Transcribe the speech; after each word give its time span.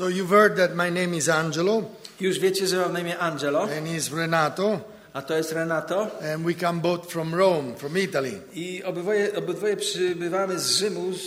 So 0.00 0.08
you've 0.08 0.30
heard 0.30 0.56
that 0.56 0.74
my 0.74 0.88
name 0.88 1.12
is 1.14 1.28
Angelo 1.28 1.82
Już 2.20 2.38
wiecie, 2.38 2.66
że 2.66 2.76
mam 2.76 2.92
na 2.92 3.00
imię 3.00 3.18
Angelo, 3.18 3.62
and 3.62 3.86
he's 3.86 4.16
Renato, 4.16 4.80
a 5.12 5.22
to 5.22 5.36
jest 5.36 5.52
Renato. 5.52 6.10
and 6.34 6.44
we 6.44 6.54
come 6.54 6.80
both 6.80 7.12
from 7.12 7.34
Rome, 7.34 7.74
from 7.76 7.98
Italy. 7.98 8.40
I 8.54 8.82
obydwoje, 8.84 9.36
obydwoje 9.36 9.76
przybywamy 9.76 10.58
z 10.58 10.76
Rzymu, 10.78 11.12
z 11.12 11.18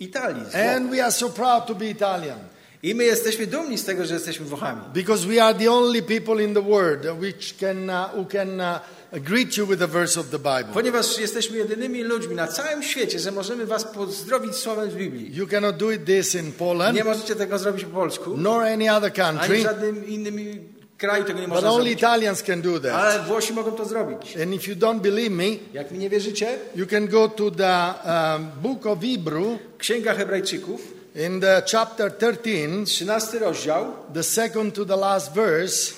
Italii. 0.00 0.42
Z. 0.50 0.54
And 0.54 0.90
we 0.90 1.02
are 1.02 1.12
so 1.12 1.28
proud 1.28 1.66
to 1.66 1.74
be 1.74 1.86
Italian 1.86 2.38
I 2.82 2.94
my 2.94 3.04
jesteśmy 3.04 3.46
dumni 3.46 3.78
z 3.78 3.84
tego, 3.84 4.06
że 4.06 4.14
jesteśmy 4.14 4.46
Włochami. 4.46 4.80
because 4.94 5.26
we 5.26 5.42
are 5.44 5.58
the 5.58 5.70
only 5.70 6.02
people 6.02 6.44
in 6.44 6.54
the 6.54 6.62
world 6.62 7.20
which 7.20 7.56
can, 7.60 7.90
uh, 7.90 8.14
who 8.14 8.24
can 8.24 8.60
uh, 8.60 8.80
greet 9.12 9.56
you 9.56 9.66
with 9.66 9.82
a 9.82 9.86
verse 9.86 10.20
of 10.20 10.30
the 10.30 10.38
Bible. 10.38 10.74
Ponieważ 10.74 11.18
jesteśmy 11.18 11.56
jedynymi 11.56 12.02
ludźmi 12.02 12.34
na 12.34 12.46
całym 12.46 12.82
świecie, 12.82 13.18
że 13.18 13.32
możemy 13.32 13.66
was 13.66 13.84
pozdrowić 13.84 14.56
słowem 14.56 14.90
z 14.90 14.94
Biblii. 14.94 15.36
You 15.36 15.46
cannot 15.46 15.76
do 15.76 15.90
it 15.90 16.04
this 16.04 16.34
in 16.34 16.52
Poland 16.52 16.96
Nie 16.96 17.04
możecie 17.04 17.36
tego 17.36 17.58
zrobić 17.58 17.84
po 17.84 17.90
polsku, 17.90 18.36
nor 18.36 18.62
any 18.62 18.92
other 18.92 19.12
ani 19.22 19.38
country, 19.38 19.62
żadnym 19.62 20.06
innym 20.06 20.38
kraju 20.98 21.24
tego 21.24 21.40
nie 21.40 21.46
but 21.46 21.54
można 21.54 21.70
only 21.70 21.82
zrobić. 21.82 21.98
Italians 21.98 22.42
can 22.42 22.62
do 22.62 22.80
that. 22.80 22.92
Ale 22.92 23.22
Włosi 23.22 23.52
mogą 23.52 23.72
to 23.72 23.84
zrobić. 23.84 24.36
And 24.36 24.54
if 24.54 24.70
you 24.70 24.76
don't 24.76 25.00
believe 25.00 25.30
me, 25.30 25.44
Jak 25.72 25.90
mi 25.90 25.98
nie 25.98 26.10
wierzycie, 26.10 26.58
you 26.76 26.86
can 26.86 27.08
go 27.08 27.28
to 27.28 27.50
the 27.50 27.94
um, 28.04 28.50
book 28.62 28.86
of 28.86 28.98
Hebrew 29.00 29.58
Księga 29.78 30.14
Hebrajczyków, 30.14 30.80
in 31.14 31.40
the 31.40 31.62
chapter 31.72 32.12
13, 32.12 32.84
13 32.86 33.38
rozdział, 33.38 33.92
the 34.14 34.22
second 34.22 34.74
to 34.74 34.84
the 34.84 34.96
last 34.96 35.32
verse, 35.32 35.92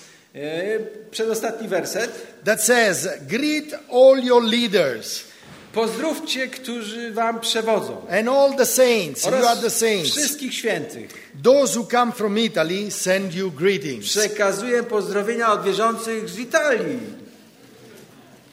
przedostatni 1.11 1.69
werset. 1.69 2.27
that 2.45 2.63
says, 2.65 3.09
Greet 3.29 3.75
all 3.93 4.25
your 4.25 4.45
leaders 4.45 5.25
Pozdrówcie, 5.73 6.49
którzy 6.49 7.13
wam 7.13 7.41
przewodzą. 7.41 8.07
and 8.11 8.29
all 8.29 8.57
the 8.57 8.67
saints. 8.67 9.27
You 9.27 9.47
are 9.47 9.61
the 9.61 9.71
saints. 9.71 10.11
wszystkich 10.11 10.55
świętych. 10.55 11.11
Those 11.43 11.79
who 11.79 11.87
come 11.91 12.13
from 12.13 12.39
Italy 12.39 12.91
send 12.91 13.35
you 13.35 13.51
greetings. 13.51 14.07
Przekazuję 14.07 14.83
pozdrowienia 14.83 15.53
od 15.53 15.65
wierzących 15.65 16.29
z 16.29 16.39
Italii. 16.39 16.99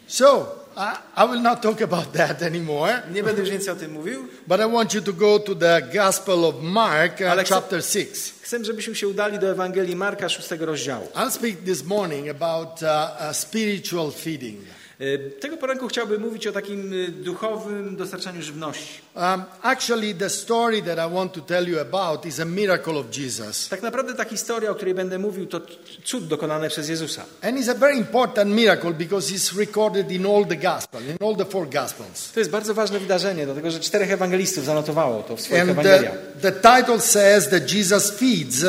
So, 0.07 0.56
I, 0.78 1.23
I 1.23 1.25
will 1.25 1.42
not 1.42 1.61
talk 1.61 1.81
about 1.81 2.11
that 2.14 2.42
anymore, 2.42 3.02
Nie 3.11 3.23
będę 3.23 3.42
już 3.42 3.50
więcej 3.50 3.73
o 3.73 3.75
tym 3.75 3.92
mówił, 3.92 4.28
but 4.47 4.59
I 4.59 4.72
want 4.72 4.94
you 4.94 5.02
to 5.02 5.14
go 5.14 5.39
to 5.39 5.56
the 5.56 5.81
Gospel 5.94 6.45
of 6.45 6.56
Mark, 6.61 7.22
uh, 7.22 7.31
Ale 7.31 7.44
chapter 7.44 7.83
6. 7.83 8.33
chcę, 8.42 8.66
żebyśmy 8.66 8.95
się 8.95 9.08
udali 9.08 9.39
do 9.39 9.52
Ewangelii 9.52 9.95
Marka 9.95 10.30
6 10.30 10.50
rozdziału. 10.59 11.08
I'll 11.16 11.31
speak 11.31 11.64
this 11.66 11.83
morning 11.83 12.30
about 12.30 12.81
uh, 12.81 13.36
spiritual 13.36 14.11
feeding. 14.11 14.59
E, 14.99 15.17
Tego 15.39 15.57
poranku 15.57 15.87
chciałbym 15.87 16.21
mówić 16.21 16.47
o 16.47 16.51
takim 16.51 16.93
e, 16.93 17.11
duchowym 17.11 17.95
dostarczaniu 17.95 18.41
żywności. 18.41 19.01
Um, 19.15 19.43
actually, 19.61 20.15
the 20.15 20.29
story 20.29 20.81
that 20.81 21.09
I 21.09 21.13
want 21.15 21.33
to 21.33 21.41
tell 21.41 21.67
you 21.67 21.79
about 21.79 22.25
is 22.25 22.39
a 22.39 22.45
miracle 22.45 22.93
of 22.93 23.17
Jesus. 23.17 23.69
Tak 23.69 23.81
naprawdę 23.81 24.13
ta 24.13 24.25
historia, 24.25 24.71
o 24.71 24.75
której 24.75 24.93
będę 24.93 25.19
mówił, 25.19 25.45
to 25.45 25.61
cud 26.05 26.27
dokonany 26.27 26.69
przez 26.69 26.89
Jezusa. 26.89 27.25
And 27.41 27.57
it's 27.57 27.71
a 27.71 27.73
very 27.73 27.97
important 27.97 28.51
miracle 28.51 28.93
because 28.93 29.33
it's 29.33 29.57
recorded 29.57 30.11
in 30.11 30.25
all 30.25 30.45
the 30.45 30.55
Gospels, 30.55 31.03
in 31.03 31.27
all 31.27 31.35
the 31.35 31.45
four 31.45 31.69
Gospels. 31.69 32.31
To 32.33 32.39
jest 32.39 32.51
bardzo 32.51 32.73
ważne 32.73 32.99
wydarzenie, 32.99 33.45
dlatego 33.45 33.71
że 33.71 33.79
czterech 33.79 34.11
ewangelistów 34.11 34.65
zanotowało 34.65 35.23
to 35.23 35.35
w 35.35 35.41
swoich 35.41 35.61
And 35.61 35.81
the, 35.81 36.11
the 36.41 36.51
title 36.51 36.99
says 36.99 37.49
that 37.49 37.73
Jesus 37.73 38.11
feeds 38.11 38.65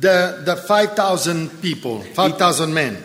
the, 0.00 0.32
the 0.44 0.56
5,000 0.68 1.50
people, 1.62 2.00
5,000 2.16 2.72
men. 2.72 2.96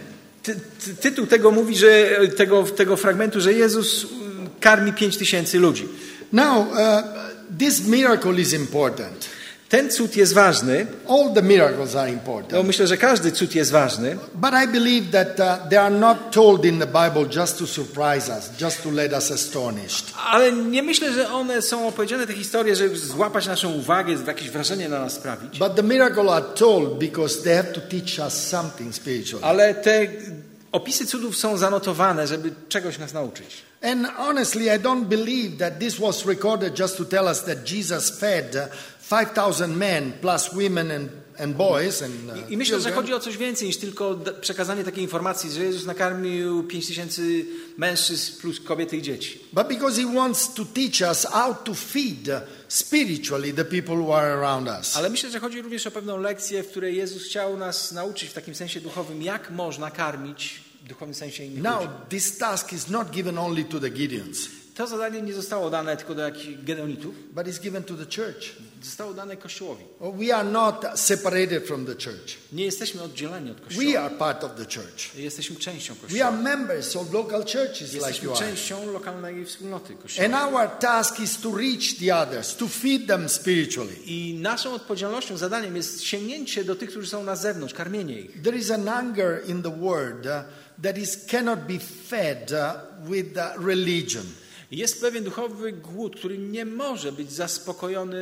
Ty, 0.43 0.55
ty, 0.85 0.95
tytuł 0.95 1.27
tego 1.27 1.51
mówi, 1.51 1.77
że 1.77 2.19
tego, 2.37 2.63
tego 2.63 2.97
fragmentu, 2.97 3.41
że 3.41 3.53
Jezus 3.53 4.05
mm, 4.11 4.49
karmi 4.59 4.93
pięć 4.93 5.17
tysięcy 5.17 5.59
ludzi. 5.59 5.87
Now, 6.31 6.67
uh, 6.67 6.77
this 7.59 7.87
miracle 7.87 8.41
is 8.41 8.53
important. 8.53 9.40
Ten 9.71 9.89
cud 9.91 10.15
jest 10.15 10.33
ważny, 10.33 10.85
All 11.09 11.33
the 11.33 11.41
miracles 11.41 11.95
are 11.95 12.07
no 12.11 12.13
important. 12.13 12.67
myślę, 12.67 12.87
że 12.87 12.97
każdy 12.97 13.31
cud 13.31 13.55
jest 13.55 13.71
ważny, 13.71 14.17
But 14.35 14.51
I 14.65 14.67
believe 14.67 15.11
that 15.11 15.39
uh, 15.39 15.69
they 15.69 15.79
are 15.79 15.95
not 15.95 16.17
told 16.31 16.65
in 16.65 16.79
the 16.79 16.85
Bible 16.87 17.25
just 17.41 17.57
to 17.59 17.67
surprise 17.67 18.31
us, 18.37 18.49
just 18.61 18.83
to 18.83 18.91
let 18.91 19.13
us 19.13 19.31
astonished. 19.31 20.05
ale 20.31 20.51
nie 20.51 20.83
myślę, 20.83 21.13
że 21.13 21.33
one 21.33 21.61
są 21.61 21.87
opowiedziane, 21.87 22.27
te 22.27 22.33
historie, 22.33 22.75
żeby 22.75 22.97
złapać 22.97 23.47
naszą 23.47 23.73
uwagę, 23.73 24.15
jakieś 24.27 24.49
wrażenie 24.49 24.89
na 24.89 24.99
nas 24.99 25.13
sprawić. 25.13 25.59
But 25.59 25.75
the 25.75 25.83
miracle 25.83 26.29
are 26.33 26.45
told 26.55 26.97
because 26.99 27.41
they 27.43 27.55
have 27.55 27.73
to 27.73 27.81
teach 27.81 28.19
us 28.19 28.33
something 28.47 28.95
spiritual. 28.95 29.43
Ale 29.43 29.73
te 29.75 30.07
opisy 30.71 31.05
cudów 31.05 31.37
są 31.37 31.57
zanotowane, 31.57 32.27
żeby 32.27 32.51
czegoś 32.69 32.97
nas 32.97 33.13
nauczyć. 33.13 33.47
And 33.83 34.07
honestly, 34.17 34.65
I 34.65 34.79
don't 34.79 35.05
believe 35.05 35.57
that 35.57 35.79
this 35.79 35.99
was 35.99 36.25
recorded 36.25 36.79
just 36.79 36.97
to 36.97 37.05
tell 37.05 37.25
us 37.25 37.43
that 37.43 37.71
Jesus 37.71 38.09
fed 38.19 38.69
5,000 39.11 39.77
men 39.77 40.13
plus 40.21 40.49
women 40.53 40.91
and, 40.91 41.09
and 41.39 41.55
boys 41.55 42.01
and 42.01 42.13
uh, 42.29 42.51
I 42.51 42.57
myślę, 42.57 42.81
że 42.81 42.91
chodzi 42.91 43.13
o 43.13 43.19
coś 43.19 43.37
więcej 43.37 43.67
niż 43.67 43.77
tylko 43.77 44.17
przekazanie 44.41 44.83
takiej 44.83 45.03
informacji, 45.03 45.51
że 45.51 45.63
Jezus 45.63 45.85
nakarmił 45.85 46.63
pięć 46.63 46.87
tysięcy 46.87 47.45
mężczyzn 47.77 48.41
plus 48.41 48.59
kobiety 48.59 48.97
i 48.97 49.01
dzieci. 49.01 49.39
But 49.53 49.67
because 49.67 50.01
he 50.01 50.13
wants 50.15 50.53
to 50.53 50.65
teach 50.65 51.09
us 51.09 51.25
how 51.25 51.55
to 51.63 51.73
feed 51.73 52.29
spiritually 52.67 53.53
the 53.53 53.65
people 53.65 53.95
who 53.95 54.17
are 54.17 54.33
around 54.33 54.67
us. 54.79 54.95
Ale 54.95 55.09
myślę, 55.09 55.29
że 55.31 55.39
chodzi 55.39 55.61
również 55.61 55.87
o 55.87 55.91
pewną 55.91 56.17
lekcję, 56.17 56.63
w 56.63 56.67
której 56.67 56.97
Jezus 56.97 57.23
chciał 57.25 57.57
nas 57.57 57.91
nauczyć 57.91 58.29
w 58.29 58.33
takim 58.33 58.55
sensie 58.55 58.81
duchowym, 58.81 59.21
jak 59.21 59.51
można 59.51 59.91
karmić 59.91 60.61
w 60.85 60.87
duchowym 60.87 61.13
sensie 61.15 61.43
innych 61.45 61.63
Now, 61.63 61.81
ludzi. 61.81 61.93
this 62.09 62.37
task 62.37 62.73
is 62.73 62.87
not 62.89 63.11
given 63.11 63.37
only 63.37 63.63
to 63.63 63.79
the 63.79 63.89
Gideons, 63.89 64.37
To 64.75 64.87
zadanie 64.87 65.21
nie 65.21 65.33
zostało 65.33 65.69
dane 65.69 65.97
tylko 65.97 66.15
do 66.15 66.21
jakichś 66.21 66.63
gedeonitów, 66.63 67.15
but 67.33 67.47
it's 67.47 67.61
given 67.61 67.83
to 67.83 67.93
the 67.93 68.05
church. 68.05 68.55
zostało 68.83 69.13
dane 69.13 69.37
Kościołowi. 69.37 69.83
We 69.99 70.35
are 70.35 70.49
not 70.49 70.85
separated 70.95 71.67
from 71.67 71.85
the 71.85 71.93
church. 71.93 72.37
Nie 72.53 72.65
jesteśmy 72.65 73.01
oddzieleni 73.01 73.51
od 73.51 73.57
We 73.57 73.99
are 74.01 74.15
part 74.15 74.43
of 74.43 74.51
the 74.55 74.63
church. 74.63 75.15
Jesteśmy 75.15 75.55
częścią 75.55 75.95
We 76.09 76.25
are 76.25 76.37
members 76.37 76.95
of 76.95 77.13
local 77.13 77.41
churches 77.41 77.93
like 77.93 78.25
you 78.25 78.31
are. 78.31 78.39
częścią 78.39 78.91
lokalnej 78.91 79.45
wspólnoty 79.45 79.93
Kościoła. 79.95 80.25
And 80.25 80.53
our 80.53 80.69
task 80.79 81.19
is 81.19 81.37
to 81.37 81.57
reach 81.57 81.97
the 81.99 82.15
others, 82.15 82.55
to 82.55 82.67
feed 82.67 83.07
them 83.07 83.29
spiritually. 83.29 83.95
I 84.05 84.39
naszą 84.41 84.73
odpowiedzialnością, 84.73 85.37
zadaniem 85.37 85.75
jest 85.75 86.03
sięgnięcie 86.03 86.63
do 86.63 86.75
tych, 86.75 86.89
którzy 86.89 87.07
są 87.07 87.23
na 87.23 87.35
zewnątrz, 87.35 87.73
karmienie 87.73 88.19
ich. 88.19 88.41
There 88.41 88.57
is 88.57 88.71
an 88.71 88.87
hunger 88.87 89.49
in 89.49 89.63
the 89.63 89.79
world 89.79 90.25
uh, 90.25 90.31
that 90.83 90.97
is 90.97 91.25
cannot 91.25 91.59
be 91.59 91.79
fed 92.09 92.51
uh, 92.51 93.09
with 93.09 93.37
uh, 93.37 93.65
religion. 93.65 94.23
Jest 94.71 95.01
pewien 95.01 95.23
duchowy 95.23 95.71
głód, 95.71 96.15
który 96.15 96.37
nie 96.37 96.65
może 96.65 97.11
być 97.11 97.31
zaspokojony 97.31 98.21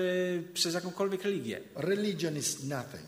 przez 0.54 0.74
jakąkolwiek 0.74 1.24
religię. 1.24 1.60
Religion 1.76 2.38
is 2.38 2.64
nothing. 2.64 3.04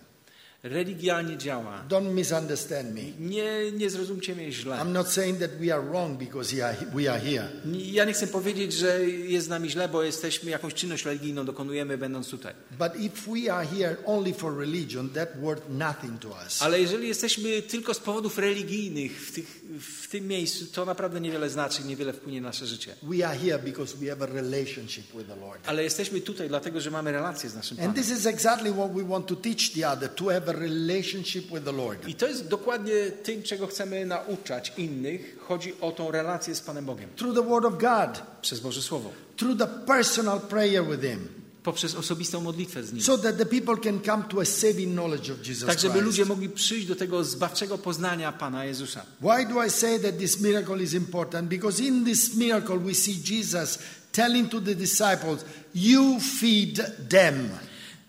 Religia 0.63 1.21
nie 1.21 1.37
działa. 1.37 1.83
Don't 1.89 2.13
misunderstand 2.13 2.95
me. 2.95 3.01
Nie, 3.29 3.71
nie 3.71 3.89
zrozumcie 3.89 4.35
mnie 4.35 4.51
źle. 4.51 4.75
I'm 4.75 4.91
not 4.91 5.07
saying 5.09 5.39
that 5.39 5.51
we 5.51 5.73
are 5.73 5.83
wrong 5.89 6.17
because 6.19 6.55
we 6.93 7.11
are- 7.11 7.19
here. 7.19 7.47
Ja 7.73 8.05
nie 8.05 8.13
chcę 8.13 8.27
powiedzieć, 8.27 8.73
że 8.73 9.05
jest 9.09 9.45
z 9.45 9.49
nami 9.49 9.69
źle, 9.69 9.89
bo 9.89 10.03
jesteśmy 10.03 10.51
jakąś 10.51 10.73
czynność 10.73 11.05
religijną 11.05 11.45
dokonujemy 11.45 11.97
będąc 11.97 12.29
tutaj. 12.29 12.53
But 12.79 12.95
if 13.01 13.31
we 13.31 13.53
are 13.53 13.67
here 13.67 13.95
only 14.05 14.33
for 14.33 14.57
religion, 14.57 15.09
that 15.09 15.41
worth 15.41 15.69
nothing 15.69 16.19
to 16.19 16.27
us. 16.45 16.61
Ale 16.61 16.81
jeżeli 16.81 17.07
jesteśmy 17.07 17.61
tylko 17.61 17.93
z 17.93 17.99
powodów 17.99 18.37
religijnych 18.37 19.27
w, 19.27 19.31
tych, 19.31 19.60
w 19.79 20.07
tym 20.07 20.27
miejscu, 20.27 20.65
to 20.65 20.85
naprawdę 20.85 21.21
niewiele 21.21 21.49
znaczy, 21.49 21.83
niewiele 21.83 22.13
wpłynie 22.13 22.41
na 22.41 22.47
nasze 22.47 22.67
życie. 22.67 22.95
We 23.03 23.27
are 23.27 23.39
here 23.39 23.59
because 23.59 23.97
we 23.97 24.09
have 24.09 24.23
a 24.23 24.25
relationship 24.25 25.05
with 25.17 25.27
the 25.27 25.35
Lord. 25.35 25.59
Ale 25.69 25.83
jesteśmy 25.83 26.21
tutaj 26.21 26.47
dlatego, 26.47 26.81
że 26.81 26.91
mamy 26.91 27.11
relację 27.11 27.49
z 27.49 27.55
naszym 27.55 27.77
And 27.79 27.87
Panem. 27.87 28.03
this 28.03 28.17
is 28.19 28.25
exactly 28.25 28.73
what 28.73 28.91
we 28.93 29.03
want 29.03 29.27
to 29.27 29.35
teach 29.35 29.71
the 29.75 29.89
other 29.89 30.09
to 30.09 30.25
have 30.25 30.49
a 30.49 30.51
relationship 30.51 31.45
with 31.51 31.63
the 31.65 31.71
Lord. 31.71 32.07
I 32.07 32.15
to 32.15 32.27
jest 32.27 32.47
dokładnie 32.47 32.93
tym, 33.23 33.43
czego 33.43 33.67
chcemy 33.67 34.05
nauczać 34.05 34.73
innych. 34.77 35.37
Chodzi 35.47 35.73
o 35.81 35.91
tą 35.91 36.11
relację 36.11 36.55
z 36.55 36.61
Panem 36.61 36.85
Bogiem. 36.85 37.09
Through 37.15 37.35
the 37.35 37.43
Word 37.49 37.65
of 37.65 37.73
God, 37.77 38.21
Przez 38.41 38.59
Boże 38.59 38.81
Słowo. 38.81 39.11
through 39.37 39.57
the 39.59 39.67
personal 39.67 40.39
prayer 40.41 40.85
with 40.85 41.01
Him, 41.01 41.27
Poprzez 41.63 41.95
osobistą 41.95 42.41
modlitwę 42.41 42.83
z 42.83 42.93
Nim. 42.93 43.03
so 43.03 43.17
that 43.17 43.37
the 43.37 43.45
people 43.45 43.77
can 43.77 43.99
come 43.99 44.23
to 44.23 44.41
a 44.41 44.45
saving 44.45 44.93
knowledge 44.93 45.29
of 45.31 45.47
Jesus 45.47 45.67
Tak, 45.67 45.79
żeby 45.79 45.91
Christ. 45.93 46.05
ludzie 46.05 46.25
mogli 46.25 46.49
przyjść 46.49 46.87
do 46.87 46.95
tego 46.95 47.23
zbawczego 47.23 47.77
poznania 47.77 48.31
Pana 48.31 48.65
Jezusa. 48.65 49.05
Why 49.21 49.45
do 49.53 49.65
I 49.65 49.69
say 49.69 49.99
that 49.99 50.17
this 50.17 50.39
miracle 50.39 50.83
is 50.83 50.93
important? 50.93 51.49
Because 51.49 51.83
in 51.83 52.05
this 52.05 52.35
miracle 52.35 52.77
we 52.77 52.93
see 52.93 53.13
Jesus 53.23 53.79
telling 54.11 54.49
to 54.51 54.61
the 54.61 54.75
disciples, 54.75 55.45
You 55.75 56.19
feed 56.39 56.75
them. 57.09 57.49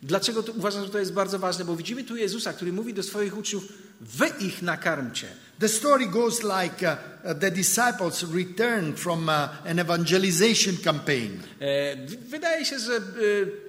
Dlaczego 0.03 0.43
to, 0.43 0.53
uważam, 0.53 0.85
że 0.85 0.91
to 0.91 0.99
jest 0.99 1.13
bardzo 1.13 1.39
ważne? 1.39 1.65
Bo 1.65 1.77
widzimy 1.77 2.05
tu 2.05 2.17
Jezusa, 2.17 2.53
który 2.53 2.73
mówi 2.73 2.95
do 2.95 3.03
swoich 3.03 3.39
uczniów, 3.39 3.65
wy 4.01 4.27
ich 4.41 4.63
nakarmcie. 4.63 5.27
The 5.59 5.69
story 5.69 6.07
goes 6.07 6.43
like 6.43 6.97
uh, 7.25 7.39
the 7.41 7.51
disciples 7.51 8.25
returned 8.35 9.01
from 9.01 9.29
uh, 9.29 9.35
an 9.67 9.79
evangelization 9.79 10.77
campaign. 10.85 11.41
E, 11.61 11.97
wydaje 12.29 12.65
się, 12.65 12.79
że 12.79 12.97
e, 12.97 13.01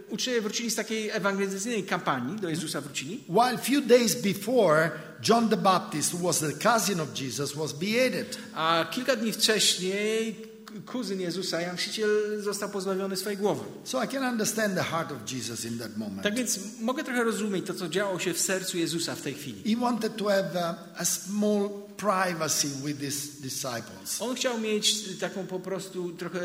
uczniowie 0.10 0.42
wrócili 0.42 0.72
z 0.72 0.76
takiej 0.76 1.10
ewangelizacyjnej 1.10 1.84
kampanii, 1.84 2.40
do 2.40 2.50
Jezusa 2.50 2.82
wrócili. 2.82 3.24
While 3.30 3.58
few 3.58 3.82
days 3.82 4.16
before, 4.16 4.92
John 5.30 5.50
the 5.50 5.58
Baptist, 5.58 6.14
who 6.14 6.28
was 6.28 6.40
the 6.40 6.54
cousin 6.54 7.00
of 7.00 7.22
Jesus, 7.22 7.54
was 7.54 7.74
beheaded. 7.74 8.38
A 8.54 8.86
kilka 8.92 9.16
dni 9.16 9.32
wcześniej 9.34 10.53
kuzyn 10.86 11.22
Jezusa, 11.22 11.62
Jan 11.62 11.78
Chrzciciel, 11.78 12.42
został 12.42 12.70
pozbawiony 12.70 13.16
swojej 13.16 13.38
głowy. 13.38 13.62
So 13.84 14.04
I 14.04 14.08
can 14.08 14.24
understand 14.24 14.76
the 14.76 14.84
heart 14.84 15.12
of 15.12 15.32
Jesus 15.32 15.66
in 15.66 15.80
that 15.80 15.98
moment. 15.98 16.24
Tak 16.24 16.36
więc 16.36 16.60
mogę 16.82 17.04
trochę 17.04 17.24
rozumieć 17.24 17.66
to, 17.66 17.74
co 17.74 17.90
działo 17.90 18.20
się 18.20 18.34
w 18.34 18.40
sercu 18.40 18.78
Jezusa 18.78 19.16
w 19.16 19.22
tej 19.22 19.34
chwili. 19.34 19.76
He 19.76 19.82
wanted 19.82 20.16
to 20.16 20.26
have 20.26 20.64
a, 20.64 20.76
a 20.98 21.06
small 21.06 21.70
privacy 21.98 22.68
with 22.86 23.00
his 23.00 23.42
disciples. 23.42 24.22
On 24.22 24.36
chciał 24.36 24.60
mieć 24.60 25.18
taką 25.20 25.48
po 25.48 25.60
prostu 25.60 26.12
trochę 26.12 26.40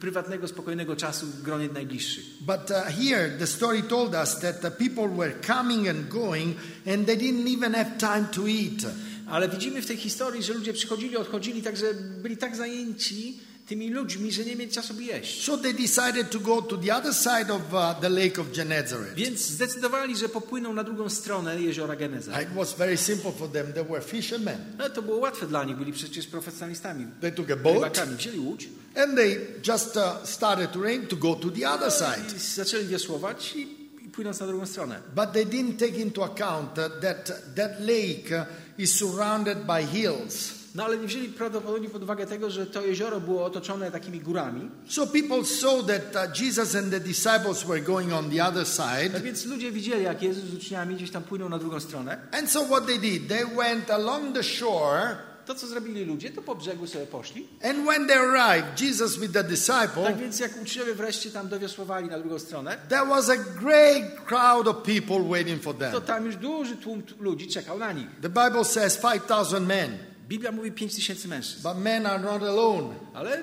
prywatnego, 0.00 0.48
spokojnego 0.48 0.96
czasu 0.96 1.26
w 1.26 1.42
gronie 1.42 1.68
najbliższych. 1.68 2.24
But 2.40 2.70
uh, 2.70 2.76
here, 2.76 3.30
the 3.38 3.46
story 3.46 3.82
told 3.82 4.14
us 4.14 4.38
that 4.40 4.60
the 4.60 4.70
people 4.70 5.08
were 5.08 5.32
coming 5.46 5.88
and 5.88 6.08
going, 6.08 6.56
and 6.86 7.06
they 7.06 7.16
didn't 7.16 7.56
even 7.56 7.74
have 7.74 7.90
time 7.98 8.26
to 8.32 8.48
eat. 8.48 8.92
Ale 9.26 9.48
widzimy 9.48 9.82
w 9.82 9.86
tej 9.86 9.96
historii, 9.96 10.42
że 10.42 10.54
ludzie 10.54 10.72
przychodzili, 10.72 11.16
odchodzili, 11.16 11.62
także 11.62 11.94
byli 11.94 12.36
tak 12.36 12.56
zajęci 12.56 13.40
tymi 13.68 13.90
ludźmi, 13.90 14.32
że 14.32 14.44
nie 14.44 14.56
mieli 14.56 14.72
czasu 14.72 15.00
jeść. 15.00 15.44
So 15.44 15.58
they 15.58 15.74
decided 15.74 16.30
to 16.30 16.40
go 16.40 16.62
to 16.62 16.76
the 16.76 16.96
other 16.96 17.14
side 17.14 17.54
of 17.54 17.74
uh, 17.74 18.00
the 18.00 18.08
lake 18.08 18.40
of 18.40 18.52
Gennesaret. 18.56 19.14
Więc 19.14 19.40
zdecydowali, 19.40 20.16
że 20.16 20.28
popłyną 20.28 20.74
na 20.74 20.84
drugą 20.84 21.08
stronę 21.08 21.60
jeziora 21.60 21.96
Geneza. 21.96 22.42
It 22.42 22.48
was 22.48 22.74
very 22.74 22.96
simple 22.96 23.32
for 23.32 23.52
them. 23.52 23.72
They 23.72 23.84
were 23.84 24.02
fishermen. 24.02 24.58
No, 24.78 24.90
to 24.90 25.02
było 25.02 25.16
łatwe 25.18 25.46
dla 25.46 25.64
nich, 25.64 25.76
byli 25.76 25.92
przecież 25.92 26.26
profesjonalistami. 26.26 27.06
They 27.20 27.32
took 27.32 27.50
a 27.50 27.56
boat 27.56 27.74
Rybakami. 27.74 28.16
Wzięli 28.16 28.38
łódź 28.38 28.68
and 28.96 29.16
they 29.16 29.38
just 29.62 29.96
uh, 29.96 30.24
started 30.24 30.72
to 30.72 30.82
rain 30.82 31.06
to 31.06 31.16
go 31.16 31.34
to 31.34 31.50
the 31.50 31.64
other 31.64 31.88
i 31.88 31.90
side. 31.90 32.38
zaczęli 32.38 32.86
wiosłować 32.86 33.56
i, 33.56 33.60
i 34.06 34.08
płynąc 34.08 34.40
na 34.40 34.46
drugą 34.46 34.66
stronę. 34.66 35.00
But 35.14 35.32
they 35.32 35.46
didn't 35.46 35.76
take 35.78 36.00
into 36.00 36.24
account 36.24 36.78
uh, 36.78 37.00
that 37.00 37.32
that 37.54 37.80
lake 37.80 38.40
uh, 38.40 38.46
is 38.78 38.94
surrounded 38.94 39.58
by 39.58 39.86
hills. 39.86 40.57
No 40.74 40.84
ale 40.84 40.96
nie 40.98 41.06
wzięli 41.06 41.28
prawdopodobnie 41.28 41.88
pod 41.88 42.02
uwagę 42.02 42.26
tego, 42.26 42.50
że 42.50 42.66
to 42.66 42.82
jezioro 42.86 43.20
było 43.20 43.44
otoczone 43.44 43.90
takimi 43.90 44.20
górami. 44.20 44.70
So 44.88 45.06
people 45.06 45.44
saw 45.44 45.86
that 45.86 46.30
uh, 46.30 46.40
Jesus 46.40 46.74
and 46.74 46.90
the 46.90 47.00
disciples 47.00 47.64
were 47.64 47.80
going 47.80 48.12
on 48.12 48.30
the 48.30 48.44
other 48.44 48.66
Tak 48.76 49.00
side. 49.02 49.20
więc 49.20 49.44
ludzie 49.46 49.72
widzieli, 49.72 50.04
jak 50.04 50.22
Jezus 50.22 50.44
z 50.44 50.54
uczniami 50.54 50.94
gdzieś 50.94 51.10
tam 51.10 51.22
płynął 51.22 51.48
na 51.48 51.58
drugą 51.58 51.80
stronę. 51.80 52.18
And 52.32 52.50
so 52.50 52.64
what 52.64 52.86
they 52.86 52.98
did, 52.98 53.28
they 53.28 53.46
went 53.56 53.90
along 53.90 54.34
the 54.34 54.42
shore. 54.42 55.16
To, 55.46 55.54
co 55.54 55.66
zrobili 55.66 56.04
ludzie, 56.04 56.30
to 56.30 56.42
po 56.42 56.54
brzegu 56.54 56.86
sobie 56.86 57.06
poszli. 57.06 57.48
And 57.62 57.86
when 57.88 58.06
they 58.06 58.16
arrived, 58.18 58.80
Jesus 58.80 59.16
with 59.18 59.32
the 59.32 59.44
disciple, 59.44 60.02
Tak 60.04 60.16
więc 60.18 60.40
jak 60.40 60.62
uczniowie 60.62 60.94
wreszcie 60.94 61.30
tam 61.30 61.48
dowiosłowali 61.48 62.08
na 62.08 62.18
drugą 62.18 62.38
stronę, 62.38 62.76
there 62.88 63.06
was 63.06 63.28
a 63.30 63.36
great 63.36 64.04
crowd 64.26 64.68
of 64.68 64.76
people 64.76 65.28
waiting 65.30 65.62
for 65.62 65.74
to 65.74 65.80
them. 65.80 66.02
tam 66.02 66.26
już 66.26 66.36
duży 66.36 66.76
tłum 66.76 67.02
ludzi 67.20 67.46
czekał 67.48 67.78
na 67.78 67.92
nich. 67.92 68.06
The 68.22 68.28
Bible 68.28 68.64
says 68.64 68.96
5,000 68.98 69.60
men, 69.66 69.98
Biblia 70.28 70.52
mówi 70.52 70.72
5 70.72 70.94
tysięcy 70.94 71.28
mężczyzn, 71.28 71.62
but 71.62 71.78
men 71.84 72.06
are 72.06 72.22
not 72.22 72.42
alone. 72.42 72.94
ale 73.14 73.42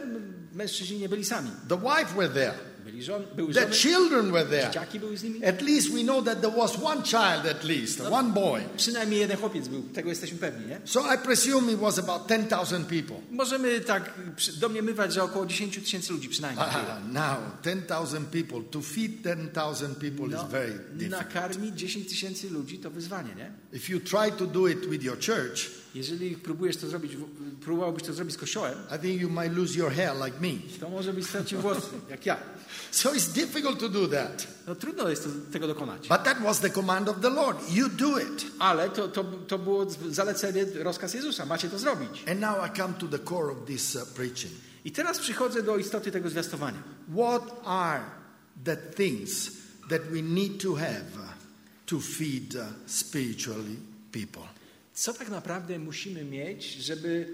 mężczyźni 0.53 0.99
nie 0.99 1.09
byli 1.09 1.25
sami. 1.25 1.49
The 1.69 1.77
wife 1.77 2.15
were 2.15 2.29
there. 2.29 2.53
Byli 2.85 3.03
żon, 3.03 3.23
były 3.35 3.53
The 3.53 3.61
żony, 3.61 3.73
children 3.75 4.31
were 4.31 4.45
there. 4.49 4.67
dzieciaki 4.67 4.99
były 4.99 5.17
z 5.17 5.23
nimi. 5.23 5.45
At 5.45 5.61
least 5.61 5.91
we 5.93 6.01
know 6.03 6.25
that 6.25 6.41
there 6.41 6.53
was 6.57 6.71
one 6.83 7.01
child 7.03 7.45
at 7.51 7.63
least, 7.63 8.01
one 8.01 8.33
boy. 8.33 8.61
Przynajmniej 8.77 9.19
jeden 9.19 9.37
chłopiec 9.37 9.67
był, 9.67 9.81
tego 9.83 10.09
jesteśmy 10.09 10.37
pewni, 10.37 10.65
nie? 10.67 10.79
So 10.85 11.13
I 11.15 11.17
presume 11.17 11.71
it 11.71 11.79
was 11.79 11.99
about 11.99 12.27
10,000 12.27 12.85
people. 12.87 13.15
Możemy 13.31 13.79
tak 13.81 14.13
domniemywać, 14.59 15.13
że 15.13 15.23
około 15.23 15.45
10 15.45 15.75
tysięcy 15.75 16.13
ludzi 16.13 16.29
przynajmniej. 16.29 16.65
było. 16.65 16.81
Ah, 16.83 16.99
now, 17.13 17.37
10,000 17.63 18.25
people. 18.31 18.61
To 18.71 18.81
feed 18.81 19.11
10,000 19.23 19.95
people 19.95 20.27
No, 20.27 20.43
is 20.45 20.51
very 20.51 20.73
difficult. 20.73 21.11
nakarmić 21.11 21.75
10 21.75 22.09
tysięcy 22.09 22.49
ludzi 22.49 22.79
to 22.79 22.89
wyzwanie, 22.91 23.35
nie? 23.35 23.51
If 23.77 23.91
you 23.93 23.99
try 23.99 24.31
to 24.37 24.45
do 24.45 24.67
it 24.67 24.85
with 24.85 25.03
your 25.03 25.17
church, 25.19 25.69
Jeżeli 25.95 26.35
próbujesz 26.37 26.77
to 26.77 26.87
zrobić, 26.87 27.11
próbowałbyś 27.61 28.03
to 28.03 28.13
zrobić 28.13 28.33
z 28.33 28.37
kościołem, 28.37 28.73
I 28.95 28.99
think 28.99 29.21
you 29.21 29.29
might 29.29 29.57
lose 29.57 29.79
your 29.79 29.91
hair 29.91 30.13
like 30.25 30.39
me. 30.41 30.79
to 30.79 30.89
może 30.89 31.13
byś 31.13 31.25
stracił 31.25 31.59
włosy, 31.59 31.89
jak 32.09 32.25
ja. 32.25 32.37
So 32.91 33.11
it's 33.11 33.33
difficult 33.33 33.79
to 33.79 33.89
do 33.89 34.07
that. 34.07 34.47
No 34.67 34.75
trudno 34.75 35.09
jest 35.09 35.23
to, 35.23 35.29
tego 35.51 35.67
dokonać. 35.67 36.07
But 36.07 36.23
that 36.23 36.41
was 36.41 36.59
the 36.59 36.69
command 36.69 37.09
of 37.09 37.21
the 37.21 37.29
Lord. 37.29 37.73
You 37.73 37.89
do 37.89 38.19
it. 38.19 38.45
Ale 38.59 38.89
to, 38.89 39.07
to, 39.07 39.23
to 39.23 39.59
było 39.59 39.85
zalecenie, 40.09 40.65
rozkaz 40.83 41.13
Jezusa. 41.13 41.45
Macie 41.45 41.69
to 41.69 41.79
zrobić. 41.79 42.23
And 42.27 42.39
now 42.39 42.55
I 42.67 42.77
come 42.77 42.93
to 42.93 43.07
the 43.07 43.19
core 43.19 43.51
of 43.51 43.65
this 43.65 43.95
uh, 43.95 44.07
preaching. 44.07 44.53
I 44.85 44.91
teraz 44.91 45.19
przychodzę 45.19 45.63
do 45.63 45.77
istoty 45.77 46.11
tego 46.11 46.29
zwiastowania. 46.29 46.83
What 47.13 47.61
are 47.65 48.03
the 48.63 48.77
things 48.77 49.51
that 49.89 50.01
we 50.01 50.21
need 50.21 50.61
to 50.63 50.75
have 50.75 51.35
to 51.85 51.99
feed 51.99 52.55
uh, 52.55 52.61
spiritually 52.85 53.75
people? 54.11 54.54
Co 54.95 55.13
tak 55.13 55.29
naprawdę 55.29 55.79
musimy 55.79 56.23
mieć, 56.23 56.73
żeby 56.73 57.27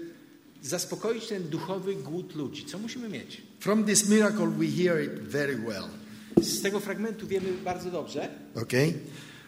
zaspokoić 0.62 1.26
ten 1.26 1.48
duchowy 1.48 1.94
głód 1.94 2.34
ludzi? 2.34 2.64
Co 2.66 2.78
musimy 2.78 3.08
mieć? 3.08 3.42
From 3.60 3.84
this 3.84 4.08
miracle, 4.08 4.46
we 4.46 4.66
hear 4.66 5.04
it 5.04 5.12
very 5.12 5.56
well. 5.56 5.84
Z 6.42 6.62
tego 6.62 6.80
fragmentu 6.80 7.26
wiemy 7.26 7.52
bardzo 7.64 7.90
dobrze. 7.90 8.28
Okay? 8.54 8.94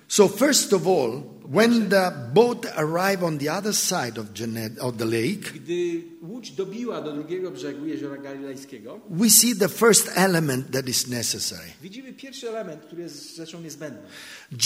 So, 0.08 0.28
first 0.28 0.72
of 0.72 0.86
all, 0.86 1.22
when 1.52 1.88
the 1.88 2.12
boat 2.34 2.66
arrived 2.76 3.22
on 3.22 3.38
the 3.38 3.52
other 3.52 3.74
side 3.74 4.20
of, 4.20 4.26
Janet, 4.40 4.78
of 4.78 4.96
the 4.96 5.04
lake, 5.04 5.52
Gdy 5.54 6.02
łódź 6.22 6.50
dobiła 6.50 7.00
do 7.02 7.12
drugiego 7.12 7.50
brzegu 7.50 7.86
jeziora 7.86 8.16
Galilejskiego, 8.16 9.00
we 9.10 9.30
see 9.30 9.56
the 9.56 9.68
first 9.68 10.10
element 10.14 10.70
that 10.70 10.88
is 10.88 11.06
necessary. 11.06 11.68
widzimy 11.82 12.12
pierwszy 12.12 12.48
element, 12.48 12.82
który 12.84 13.02
jest 13.02 13.36
rzeczą 13.36 13.60
niezbędną. 13.60 14.02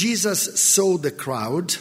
Jesus 0.01 0.39
saw 0.55 1.01
the 1.03 1.11
crowd. 1.11 1.79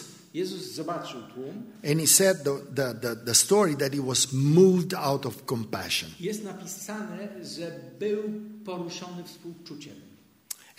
And 1.83 1.99
he 1.99 2.07
said 2.07 2.43
the, 2.43 2.61
the, 2.75 2.93
the, 2.93 3.15
the 3.15 3.33
story 3.35 3.75
that 3.75 3.93
he 3.93 3.99
was 3.99 4.33
moved 4.33 4.93
out 4.93 5.25
of 5.25 5.45
compassion. 5.45 6.09
Jest 6.19 6.43
napisane, 6.43 7.45
że 7.45 7.79
był 7.99 8.23
poruszony 8.65 9.23
współczuciem. 9.23 9.95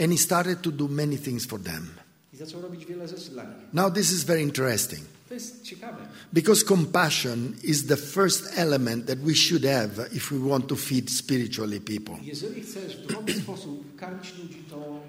And 0.00 0.12
he 0.12 0.18
started 0.18 0.62
to 0.62 0.70
do 0.70 0.88
many 0.88 1.16
things 1.18 1.44
for 1.46 1.62
them. 1.62 1.88
I 2.32 2.36
zaczął 2.36 2.62
robić 2.62 2.86
wiele 2.86 3.08
rzeczy 3.08 3.30
dla 3.30 3.44
nich. 3.44 3.56
Now, 3.72 3.94
this 3.94 4.12
is 4.12 4.24
very 4.24 4.42
interesting 4.42 5.02
To 5.28 5.34
jest 5.34 5.62
ciekawe. 5.62 6.08
because 6.32 6.64
compassion 6.64 7.54
is 7.62 7.86
the 7.86 7.96
first 7.96 8.44
element 8.56 9.06
that 9.06 9.18
we 9.18 9.34
should 9.34 9.64
have 9.64 10.08
if 10.12 10.34
we 10.34 10.48
want 10.48 10.66
to 10.68 10.76
feed 10.76 11.10
spiritually 11.10 11.80
people. 11.80 12.16
Jeżeli 12.22 12.62
chcesz 12.62 12.96
w 13.26 13.42
sposób 13.42 13.96
karmić 13.96 14.34
ludzi, 14.38 14.62
to 14.70 15.00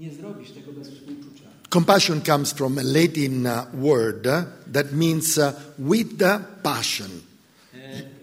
nie 0.00 0.14
zrobisz 0.14 0.50
tego 0.50 0.72
bez 0.72 0.88
współczucia. 0.88 1.45
Compassion 1.70 2.20
comes 2.22 2.52
from 2.52 2.78
a 2.78 2.82
Latin 2.82 3.46
uh, 3.46 3.66
word 3.74 4.26
uh, 4.26 4.44
that 4.68 4.92
means 4.92 5.36
uh, 5.38 5.52
with 5.78 6.18
the 6.18 6.40
passion. 6.62 7.22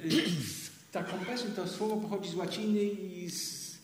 Y, 0.06 0.22
Ta 0.92 1.04
compassion 1.04 1.52
to 1.56 1.68
słowo 1.68 1.98
pochodzi 1.98 2.30
z 2.30 2.36
łaciny 2.36 2.84
i 2.84 3.30
z 3.30 3.78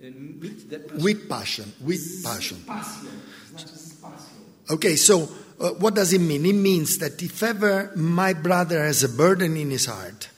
y, 0.00 0.10
mit, 0.40 0.68
de, 0.68 0.78
With 0.98 1.28
passion. 1.28 1.72
With 1.80 2.22
passion. 2.22 2.58
z 2.58 3.94
pasją. 3.94 4.38
Okay, 4.70 4.96
so 4.96 5.28
uh, 5.60 5.70
what 5.78 5.94
does 5.94 6.12
it 6.12 6.20
mean? 6.20 6.44
It 6.44 6.56
means 6.56 6.98
that 6.98 7.22
if 7.22 7.42
ever 7.42 7.90
my 7.96 8.34
brother 8.34 8.84
has 8.84 9.02
a 9.02 9.08
burden 9.08 9.56
in 9.56 9.70
his 9.70 9.86
heart, 9.86 10.28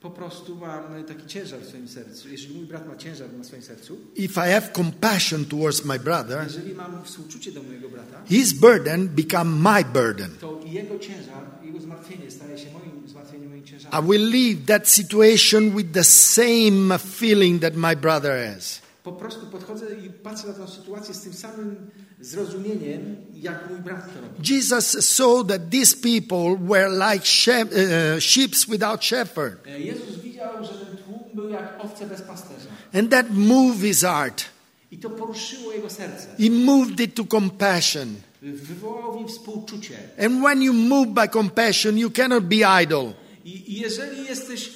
Po 0.00 0.10
prostu 0.10 0.56
mam 0.56 1.04
taki 1.04 1.26
ciężar 1.26 1.60
w 1.60 1.68
swoim 1.68 1.88
sercu. 1.88 2.28
Jeżeli 2.28 2.54
mój 2.54 2.66
brat 2.66 2.88
ma 2.88 2.96
ciężar 2.96 3.32
na 3.32 3.44
swoim 3.44 3.62
sercu, 3.62 3.98
if 4.16 4.48
I 4.48 4.52
have 4.52 4.72
compassion 4.72 5.44
towards 5.44 5.84
my 5.84 5.98
brother, 5.98 6.44
jeżeli 6.44 6.74
mam 6.74 7.04
współczucie 7.04 7.52
do 7.52 7.62
mojego 7.62 7.88
brata, 7.88 8.22
his 8.26 8.52
burden 8.52 9.08
become 9.08 9.74
my 9.74 9.84
burden. 9.84 10.30
to 10.40 10.60
jego 10.66 10.98
ciężar, 10.98 11.42
jego 11.62 11.80
zmartwienie 11.80 12.30
staje 12.30 12.58
się 12.58 12.66
moim 12.72 13.08
zmartwieniem, 13.08 13.48
moim 13.48 13.64
ciężarem. 13.64 14.04
I 14.04 14.08
will 14.08 14.30
leave 14.30 14.66
that 14.66 14.88
situation 14.88 15.76
with 15.76 15.92
the 15.92 16.04
same 16.04 16.98
feeling 16.98 17.62
that 17.62 17.74
my 17.76 17.96
brother 17.96 18.54
has. 18.54 18.80
Po 19.04 19.12
prostu 19.12 19.46
podchodzę 19.46 19.86
i 20.06 20.10
patrzę 20.10 20.46
na 20.46 20.52
tę 20.54 20.68
sytuację 20.68 21.14
z 21.14 21.20
tym 21.20 21.32
samym 21.32 21.76
zrozumieniem, 22.20 23.16
jak 23.34 23.70
mój 23.70 23.78
brat 23.78 24.14
to 24.14 24.20
robi. 24.20 24.54
Jesus 24.54 25.04
saw 25.06 25.46
that 25.48 25.70
these 25.70 25.96
people 25.96 26.56
were 26.68 26.88
like 26.88 27.24
shep- 27.24 27.72
uh, 27.72 28.20
sheep 28.20 28.52
without 28.68 29.04
shepherd, 29.04 29.66
E, 29.66 29.80
Jezus 29.80 30.16
widział, 30.22 30.64
że 30.64 30.68
ten 30.70 30.96
tłum 30.96 31.18
był 31.34 31.48
jak 31.48 31.78
owce 31.84 32.06
bez 32.06 32.22
pasterza. 32.22 32.68
and 32.94 33.10
that 33.10 33.26
moved 33.30 33.80
his 33.82 34.00
heart. 34.02 34.44
I 34.90 34.98
to 34.98 35.10
poruszyło 35.10 35.72
jego 35.72 35.90
serce. 35.90 36.26
He 36.38 36.50
moved 36.50 37.00
it 37.00 37.14
to 37.14 37.24
compassion. 37.24 38.14
Wywołało 38.42 39.12
w 39.12 39.16
nim 39.16 39.28
współczucie. 39.28 39.94
And 40.24 40.40
when 40.44 40.62
you 40.62 40.72
move 40.72 41.08
by 41.08 41.28
compassion, 41.28 41.98
you 41.98 42.10
cannot 42.10 42.44
be 42.44 42.82
idle. 42.82 43.12
I, 43.44 43.72
I 43.72 43.80
jeżeli 43.80 44.24
jesteś 44.24 44.68
e, 44.68 44.70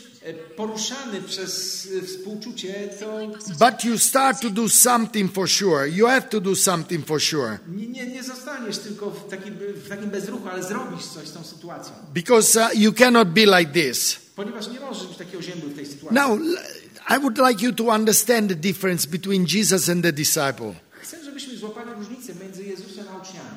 poruszany 0.56 1.22
przez 1.22 1.88
współczucie, 2.06 2.88
to 3.00 3.18
But 3.66 3.84
you 3.84 3.98
start 3.98 4.40
to 4.40 4.50
do 4.50 4.68
something 4.68 5.32
for 5.32 5.48
sure. 5.48 5.88
You 5.88 6.06
have 6.06 6.22
to 6.22 6.40
do 6.40 6.56
something 6.56 7.06
for 7.06 7.20
sure. 7.20 7.58
nie, 7.68 7.86
nie, 7.86 8.06
nie 8.06 8.22
zostaniesz 8.22 8.78
tylko 8.78 9.10
w 9.10 9.30
takim, 9.30 9.54
w 9.54 9.88
takim 9.88 10.10
bezruchu, 10.10 10.48
ale 10.48 10.62
zrobisz 10.62 11.04
coś 11.04 11.28
z 11.28 11.32
tą 11.32 11.44
sytuacją. 11.44 11.92
Because 12.14 12.60
uh, 12.60 12.74
you 12.74 12.92
cannot 12.92 13.28
be 13.28 13.58
like 13.58 13.72
this. 13.72 14.16
Ponieważ 14.36 14.68
nie 14.68 14.80
możesz 14.80 15.06
być 15.06 15.16
takiego 15.16 15.42
ziębu 15.42 15.66
w 15.66 15.74
tej 15.74 15.86
sytuacji. 15.86 16.14
Now, 16.14 16.38
I 17.08 17.18
would 17.20 17.38
like 17.38 17.66
you 17.66 17.72
to 17.72 17.84
understand 17.84 18.48
the 18.48 18.54
difference 18.54 19.08
between 19.08 19.46
Jesus 19.54 19.88
and 19.88 20.02
the 20.02 20.12
disciple. 20.12 20.74
Chcę, 21.02 21.24
żebyśmy 21.24 21.56
złapali 21.56 21.90
różnicę 21.98 22.32
między 22.42 22.64
Jezusem 22.64 23.04
a 23.14 23.22
uczniami. 23.22 23.56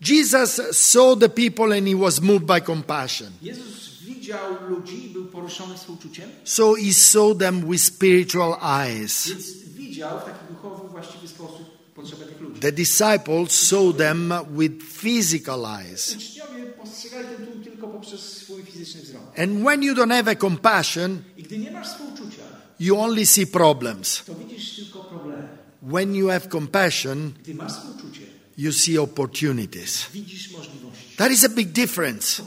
Jesus 0.00 0.60
saw 0.72 1.18
the 1.18 1.28
people 1.28 1.76
and 1.76 1.86
he 1.86 1.96
was 1.96 2.20
moved 2.20 2.46
by 2.46 2.60
compassion. 2.60 3.30
Jezus 3.42 3.89
widział 4.30 4.50
widział 4.58 4.70
ludzi 4.70 5.06
i 5.06 5.08
był 5.10 5.24
poruszony 5.26 5.74
współczuciem, 5.76 6.30
So 6.44 6.74
he 6.74 6.92
saw 6.94 7.38
them 7.38 7.70
with 7.70 7.84
spiritual 7.84 8.56
eyes. 8.62 9.28
więc 9.28 9.52
widział 9.76 10.20
w 10.20 10.24
taki 10.24 10.38
duchowy, 10.54 10.88
właściwy 10.88 11.28
sposób 11.28 11.94
potrzebę 11.94 12.24
tych 12.26 12.40
ludzi. 12.40 12.60
The 12.60 12.72
disciples 12.72 13.52
saw 13.52 13.96
them 13.96 14.32
with 14.58 14.84
physical 15.00 15.66
eyes. 15.66 16.16
Uczniowie 16.16 16.66
postrzegali 16.66 17.28
ten 17.36 17.46
tłum 17.46 17.64
tylko 17.64 17.88
poprzez 17.88 18.20
swój 18.20 18.62
fizyczny 18.62 19.02
wzrok. 19.02 19.38
And 19.38 19.62
when 19.64 19.82
you 19.82 19.94
don't 19.94 20.12
have 20.16 20.30
a 20.30 20.34
compassion, 20.36 21.22
I 21.36 21.42
gdy 21.42 21.58
nie 21.58 21.70
masz 21.70 21.88
współczucia, 21.88 22.42
you 22.80 23.00
only 23.00 23.26
see 23.26 23.46
problems. 23.46 24.22
to 24.26 24.34
widzisz 24.34 24.76
tylko 24.76 24.98
problemy. 25.04 25.48
When 25.82 26.14
you 26.14 26.28
have 26.28 26.40
compassion, 26.48 27.32
Gdy 27.42 27.54
masz 27.54 27.72
współczucie, 27.72 28.26
you 28.58 28.72
see 28.72 28.98
opportunities. 28.98 30.06
widzisz 30.14 30.50
możliwości. 30.52 31.16
That 31.16 31.32
is 31.32 31.44
a 31.44 31.48
big 31.48 31.68
difference. 31.68 32.42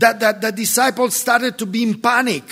To 0.00 0.06
potężna 0.06 0.10
różnica. 0.10 0.20
That, 0.20 0.20
that 0.20 0.40
the 0.40 0.52
disciples 0.52 1.16
started 1.16 1.56
to 1.56 1.66
be 1.66 1.78
in 1.78 2.00
panic. 2.00 2.44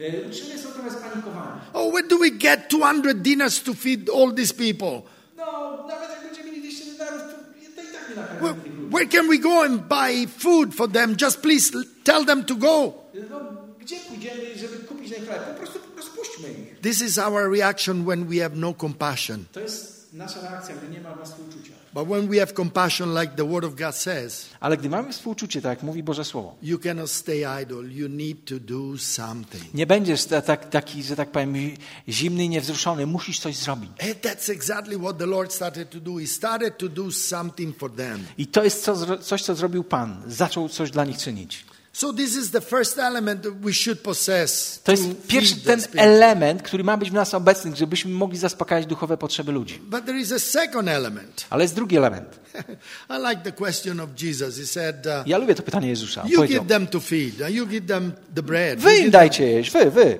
Eh, 0.00 0.14
e, 0.14 0.28
Uczniowie 0.28 0.58
są 0.58 0.68
trochę 0.68 0.90
spanikowani. 0.90 1.60
Oh, 1.72 1.92
where 1.92 2.08
do 2.08 2.18
we 2.18 2.30
get 2.30 2.68
200 2.68 3.14
dinars 3.14 3.62
to 3.62 3.74
feed 3.74 4.10
all 4.10 4.34
these 4.34 4.54
people? 4.54 5.02
No, 5.36 5.76
nawet 5.88 6.10
jak 6.10 6.22
będziemy 6.24 6.50
mieli 6.50 6.60
200 6.62 6.84
denarów, 6.98 7.22
to, 7.22 7.28
to 7.76 7.82
i 7.82 7.92
tak 7.92 8.08
nie 8.08 8.14
Where, 8.14 8.32
nakarmimy 8.34 8.62
tych 8.64 8.72
ludzi. 8.76 8.90
where 8.94 9.08
can 9.08 9.28
we 9.28 9.38
go 9.38 9.62
and 9.62 9.80
buy 9.88 10.26
food 10.38 10.74
for 10.74 10.88
them? 10.92 11.16
Just 11.22 11.40
please 11.40 11.72
tell 12.04 12.24
them 12.26 12.44
to 12.44 12.54
go. 12.54 12.92
No, 13.30 13.40
gdzie 13.80 13.96
pójdziemy, 13.96 14.58
żeby 14.58 14.76
kupić 14.78 15.14
ten 15.14 15.26
chleb? 15.26 15.44
Po 15.44 15.54
prostu 15.54 15.78
rozpuśćmy 15.96 16.48
ich. 16.48 16.80
This 16.80 17.02
is 17.02 17.18
our 17.18 17.50
reaction 17.50 18.04
when 18.04 18.24
we 18.28 18.42
have 18.42 18.56
no 18.56 18.74
compassion. 18.80 19.44
To 19.52 19.60
jest 19.60 20.08
nasza 20.12 20.40
reakcja, 20.40 20.74
gdy 20.76 20.88
nie 20.88 21.00
ma 21.00 21.24
współczucia. 21.24 21.72
But 21.96 22.08
when 22.08 22.28
we 22.28 22.38
have 22.40 22.52
compassion, 22.52 23.14
like 23.14 23.36
the 23.36 23.44
Word 23.44 23.64
of 23.64 23.74
God 23.74 23.94
says, 23.94 24.46
Ale 24.60 24.76
gdy 24.76 24.88
mamy 24.88 25.12
współczucie, 25.12 25.62
tak 25.62 25.70
jak 25.78 25.82
mówi 25.82 26.02
Boże 26.02 26.24
Słowo, 26.24 26.56
you 26.62 26.78
cannot 26.78 27.10
stay 27.10 27.62
idle. 27.62 27.82
You 27.88 28.08
need 28.08 28.44
to 28.44 28.54
do 28.60 28.98
something. 28.98 29.74
nie 29.74 29.86
będziesz 29.86 30.24
ta, 30.24 30.42
tak, 30.42 30.70
taki, 30.70 31.02
że 31.02 31.16
tak 31.16 31.30
powiem, 31.30 31.54
zimny 32.08 32.44
i 32.44 32.48
niewzruszony, 32.48 33.06
musisz 33.06 33.40
coś 33.40 33.56
zrobić. 33.56 33.90
And 34.02 34.22
that's 34.22 34.52
exactly 34.52 34.98
what 34.98 35.18
the 35.18 35.26
Lord 35.26 35.52
started 35.52 35.90
to 35.90 36.00
do. 36.00 36.16
He 36.18 36.26
started 36.26 36.78
to 36.78 36.88
do 36.88 37.12
something 37.12 37.78
for 37.78 37.96
them. 37.96 38.26
I 38.38 38.46
to 38.46 38.64
jest 38.64 38.84
co, 38.84 38.94
zro- 38.94 39.18
coś, 39.22 39.42
co 39.42 39.54
zrobił 39.54 39.84
Pan. 39.84 40.22
Zaczął 40.26 40.68
coś 40.68 40.90
dla 40.90 41.04
nich 41.04 41.18
czynić. 41.18 41.64
So 41.96 42.12
this 42.12 42.36
is 42.36 42.50
the 42.50 42.60
first 42.60 42.98
element 42.98 43.42
that 43.42 43.54
we 43.54 43.72
should 43.72 44.00
possess. 44.00 44.80
To 44.84 44.92
jest 44.92 45.04
pierwszy 45.28 45.56
ten 45.56 45.80
element, 45.94 46.62
który 46.62 46.84
ma 46.84 46.96
być 46.96 47.10
w 47.10 47.12
nas 47.12 47.34
obecny, 47.34 47.76
żebyśmy 47.76 48.10
mogli 48.10 48.38
zaspokajać 48.38 48.86
duchowe 48.86 49.16
potrzeby 49.16 49.52
ludzi. 49.52 49.78
But 49.78 50.04
there 50.04 50.18
is 50.18 50.32
a 50.32 50.38
second 50.38 50.88
element. 50.88 51.46
Ale 51.50 51.64
jest 51.64 51.74
drugi 51.74 51.96
element. 51.96 52.40
I 53.14 53.28
like 53.28 53.42
the 53.42 53.52
question 53.52 54.00
of 54.00 54.10
Jesus. 54.22 54.58
He 54.58 54.66
said, 54.66 54.96
Ja 55.26 55.38
lubię 55.38 55.54
to 55.54 55.62
pytanie 55.62 55.88
Jezusa. 55.88 56.24
You 56.28 56.36
powiedział, 56.36 56.62
give 56.62 56.68
them 56.68 56.86
to 56.86 57.00
feed. 57.00 57.40
uh, 57.40 57.50
You 57.50 57.66
give 57.66 57.86
them 57.86 58.12
the 58.34 58.42
bread. 58.42 58.80
wy 58.80 58.96
im 58.96 59.10
dajcie 59.10 59.52
jeść, 59.52 59.70
wy, 59.70 59.90
wy. 59.90 60.18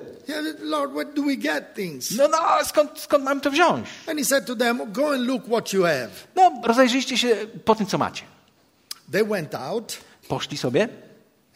Lord, 0.61 0.91
where 0.91 1.13
do 1.13 1.23
we 1.23 1.35
get 1.35 1.75
things? 1.75 2.11
No, 2.11 2.27
no, 2.27 2.37
skąd, 2.65 2.99
skąd 2.99 3.23
mam 3.23 3.41
to 3.41 3.51
wziąć? 3.51 3.87
And 4.07 4.19
he 4.19 4.25
said 4.25 4.45
to 4.45 4.55
them, 4.55 4.91
Go 4.91 5.13
and 5.13 5.27
look 5.27 5.45
what 5.45 5.73
you 5.73 5.83
have. 5.83 6.09
No, 6.35 6.51
rozejrzyjcie 6.63 7.17
się 7.17 7.35
po 7.65 7.75
tym, 7.75 7.85
co 7.85 7.97
macie. 7.97 8.23
They 9.11 9.23
went 9.23 9.55
out 9.55 9.97
Poszli 10.27 10.57
sobie, 10.57 10.87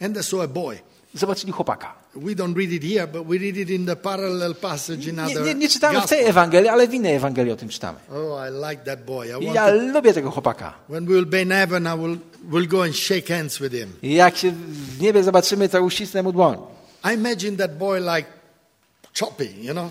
and 0.02 0.14
they 0.14 0.22
saw 0.22 0.42
a 0.42 0.48
boy. 0.48 0.78
zobaczyli 1.14 1.52
chłopaka. 1.52 1.94
We 2.14 2.34
don't 2.34 2.56
read 2.56 2.72
it 2.72 2.82
here, 2.82 3.06
but 3.06 3.26
we 3.26 3.38
read 3.38 3.56
it 3.56 3.70
in 3.70 3.86
the 3.86 3.96
parallel 3.96 4.54
passage 4.54 5.10
in 5.10 5.16
Nie, 5.16 5.22
other 5.22 5.44
nie, 5.44 5.54
nie 5.54 5.68
czytamy 5.68 6.00
w 6.00 6.06
tej. 6.06 6.24
Ewangelii, 6.24 6.68
ale 6.68 6.88
w 6.88 6.94
innej 6.94 7.14
Ewangelii 7.14 7.52
o 7.52 7.56
tym 7.56 7.68
czytamy. 7.68 7.98
Oh, 8.10 8.48
I 8.48 8.70
like 8.70 8.84
that 8.84 9.04
boy. 9.04 9.28
I 9.28 9.32
want 9.32 9.54
ja 9.54 9.66
to, 9.66 9.74
lubię 9.74 10.12
tego 10.14 10.30
chłopaka. 10.30 10.74
when 10.88 11.06
we 11.06 11.14
will 11.14 11.26
be 11.26 11.42
in 11.42 11.50
heaven, 11.50 11.84
I 11.86 11.98
will 11.98 12.18
will 12.50 12.68
go 12.68 12.82
and 12.82 12.96
shake 12.96 13.36
hands 13.36 13.58
with 13.58 13.72
him. 13.74 13.92
Jak 14.02 14.36
się 14.36 14.50
w 14.50 15.00
niebie 15.00 15.22
zobaczymy, 15.22 15.68
to 15.68 15.82
uścisnę 15.82 16.22
mu 16.22 16.32
dłoń. 16.32 16.58
I 17.04 17.14
imagine 17.14 17.56
that 17.56 17.78
boy 17.78 18.00
like 18.00 18.24
chopping, 19.20 19.64
you 19.64 19.72
know. 19.72 19.90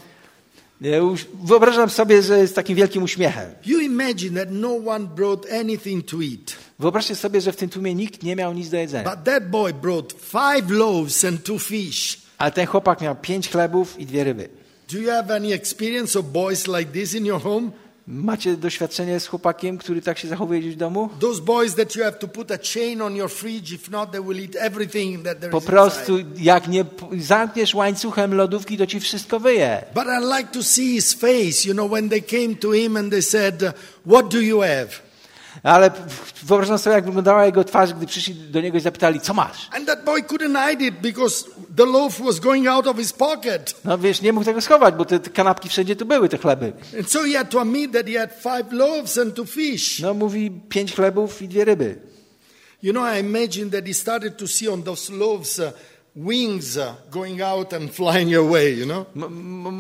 Wyobrażam 1.44 1.90
sobie, 1.90 2.22
że 2.22 2.40
jest 2.40 2.56
takim 2.56 2.76
wielkim 2.76 3.04
uśmiechem. 3.04 3.52
You 3.66 3.80
imagine 3.80 4.46
that 4.46 4.50
no 4.52 4.76
one 4.88 5.06
brought 5.06 5.52
anything 5.54 6.06
to 6.06 6.18
eat, 6.18 6.56
Wyobraźcie 6.82 7.16
sobie, 7.16 7.42
że 7.42 7.52
w 7.52 7.56
tym 7.56 7.70
tłumie 7.70 7.96
nikt 7.96 8.24
nie 8.24 8.36
miał 8.36 8.54
nic 8.54 8.70
do 8.70 8.78
jedzenia. 8.78 9.16
but 9.16 9.24
that 9.24 9.50
boy 9.50 9.74
brought 9.74 10.14
five 10.14 10.70
loaves 10.70 11.26
and 11.26 11.44
two 11.44 11.60
fish. 11.60 12.18
Ale 12.38 12.52
ten 12.52 12.66
chłopak 12.68 13.02
miał 13.02 13.16
pięć 13.16 13.50
chlebów 13.50 14.00
i 14.00 14.06
dwie 14.06 14.24
ryby. 14.24 14.50
Do 14.92 14.98
you 14.98 15.10
have 15.12 15.36
any 15.36 15.54
experience 15.54 16.20
of 16.20 16.26
boys 16.26 16.68
like 16.68 16.92
this 16.92 17.14
in 17.14 17.26
your 17.26 17.42
home? 17.42 17.72
Macie 18.08 18.58
doświadczenie 18.58 19.20
z 19.20 19.28
chłopakiem, 19.28 19.78
który 19.78 20.02
tak 20.02 20.18
się 20.18 20.28
zachowuje 20.28 20.60
gdzieś 20.60 20.76
w 20.76 20.78
domu? 20.78 21.10
Those 21.20 21.42
boys 21.42 21.76
that 21.76 21.96
you 21.96 22.04
have 22.04 22.18
to 22.18 22.28
put 22.28 22.52
a 22.52 22.58
chain 22.74 23.02
on 23.02 23.16
your 23.16 23.32
fridge, 23.32 23.72
if 23.72 23.92
not, 23.92 24.12
they 24.12 24.22
will 24.22 24.40
eat 24.40 24.56
everything 24.60 25.24
that 25.24 25.40
there 25.40 25.52
Po 25.52 25.62
prostu, 25.62 26.18
jak 26.38 26.68
nie 26.68 26.86
zamkniesz 27.20 27.76
łańcuchem 27.76 28.34
lodówki, 28.34 28.78
to 28.78 28.88
ci 28.88 29.00
wszystko 29.00 29.40
wyje. 29.40 29.84
But 29.94 30.04
I 30.04 30.38
like 30.38 30.52
to 30.52 30.64
see 30.64 30.94
his 30.96 31.14
face, 31.14 31.68
you 31.68 31.74
know, 31.74 31.92
when 31.92 32.10
they 32.10 32.22
came 32.22 32.56
to 32.56 32.72
him 32.72 32.98
and 32.98 33.12
they 33.12 33.22
said, 33.22 33.64
What 34.06 34.30
do 34.30 34.42
you 34.42 34.60
have? 34.60 35.11
Ale 35.64 35.92
wyobrażam 36.44 36.78
sobie, 36.78 36.96
jak 36.96 37.06
wyglądała 37.06 37.46
jego 37.46 37.64
twarz, 37.64 37.94
gdy 37.94 38.08
przyszli 38.08 38.36
do 38.36 38.62
niego 38.62 38.78
i 38.78 38.82
zapytali, 38.82 39.20
co 39.20 39.34
masz? 39.34 39.70
And 39.72 39.88
that 39.88 40.06
boy 40.06 40.22
couldn't 40.22 40.70
hide 40.70 40.86
it 40.86 40.96
because 41.02 41.46
the 41.78 41.86
loaf 41.86 42.20
was 42.20 42.40
going 42.40 42.68
out 42.68 42.88
of 42.88 42.98
his 42.98 43.14
pocket. 43.14 43.76
No 43.86 43.98
wiesz, 43.98 44.22
nie 44.22 44.34
mógł 44.34 44.46
tego 44.46 44.62
schować, 44.62 44.96
bo 44.96 45.06
te, 45.06 45.20
te 45.20 45.30
kanapki 45.30 45.70
wszędzie 45.70 45.96
tu 45.96 46.06
były, 46.06 46.30
te 46.30 46.38
chleby. 46.38 46.74
And 47.00 47.12
so 47.12 47.24
he 47.24 47.38
had 47.38 47.50
to 47.50 47.62
admit 47.62 47.92
that 47.92 48.08
he 48.08 48.20
had 48.20 48.30
five 48.34 48.74
loaves 48.74 49.18
and 49.18 49.36
two 49.36 49.46
fish. 49.46 50.00
No 50.00 50.14
mówi, 50.14 50.52
pięć 50.70 50.96
chlebów 50.96 51.42
i 51.42 51.48
dwie 51.48 51.66
ryby. 51.66 51.96
You 52.84 52.94
know, 52.94 53.16
I 53.18 53.20
imagine 53.20 53.70
that 53.70 53.86
he 53.86 53.94
started 53.94 54.38
to 54.38 54.48
see 54.48 54.70
on 54.70 54.84
those 54.84 55.14
loaves 55.14 55.60
uh, 55.60 55.72
wings 56.16 56.78
going 57.12 57.42
out 57.42 57.74
and 57.74 57.90
flying 57.92 58.36
away, 58.36 58.74
you 58.80 58.86
know? 58.86 59.06
M- 59.16 59.24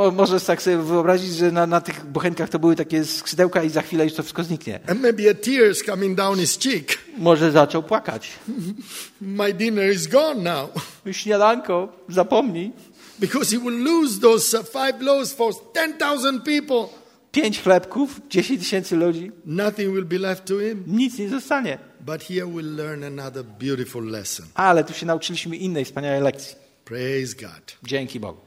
m- 0.02 0.16
możesz 0.16 0.44
tak 0.44 0.62
sobie 0.62 0.78
wyobrazić, 0.78 1.36
że 1.36 1.52
na, 1.52 1.68
na 1.68 1.82
tych 1.82 2.06
bochenkach 2.06 2.50
to 2.50 2.60
były 2.60 2.76
takie 2.76 3.06
skrzydełka 3.06 3.64
i 3.64 3.70
za 3.70 3.82
chwilę 3.82 4.04
już 4.04 4.14
to 4.14 4.24
wszystko 4.24 4.44
zniknie. 4.44 4.80
And 4.88 5.02
maybe 5.02 5.30
a 5.30 5.34
tears 5.34 5.84
coming 5.84 6.18
down 6.18 6.40
his 6.40 6.58
cheek. 6.60 6.98
Może 7.18 7.52
zaczął 7.52 7.84
płakać. 7.84 8.30
My 9.22 9.54
dinner 9.54 9.94
is 9.94 10.08
gone 10.08 10.42
now. 10.42 10.70
Śniadanko, 11.12 11.90
zapomnij. 12.10 12.72
Because 13.20 13.56
he 13.56 13.62
will 13.62 13.84
lose 13.84 14.20
those 14.20 14.60
uh, 14.60 14.66
five 14.66 15.02
loaves 15.02 15.34
for 15.34 15.54
10,000 15.76 16.40
people. 16.44 16.86
Pięć 17.32 17.62
chlebków, 17.62 18.22
dziesięć 18.30 18.60
tysięcy 18.60 18.96
ludzi, 18.96 19.32
Nothing 19.46 19.94
will 19.94 20.06
be 20.06 20.18
left 20.20 20.46
to 20.46 20.60
him. 20.60 20.84
nic 20.88 21.18
nie 21.20 21.30
zostanie. 21.30 21.78
But 22.06 22.24
here 22.24 22.48
we'll 22.48 22.76
learn 22.76 23.04
another 23.04 23.44
beautiful 23.44 24.04
lesson. 24.04 24.46
Ale 24.54 24.84
tu 24.84 24.94
się 24.94 25.06
nauczyliśmy 25.06 25.58
innej 25.58 25.86
wspaniałej 25.86 26.22
lekcji. 26.22 26.56
Praise 26.86 27.36
God. 27.36 27.78
Dzięki 27.84 28.20
Bogu. 28.20 28.42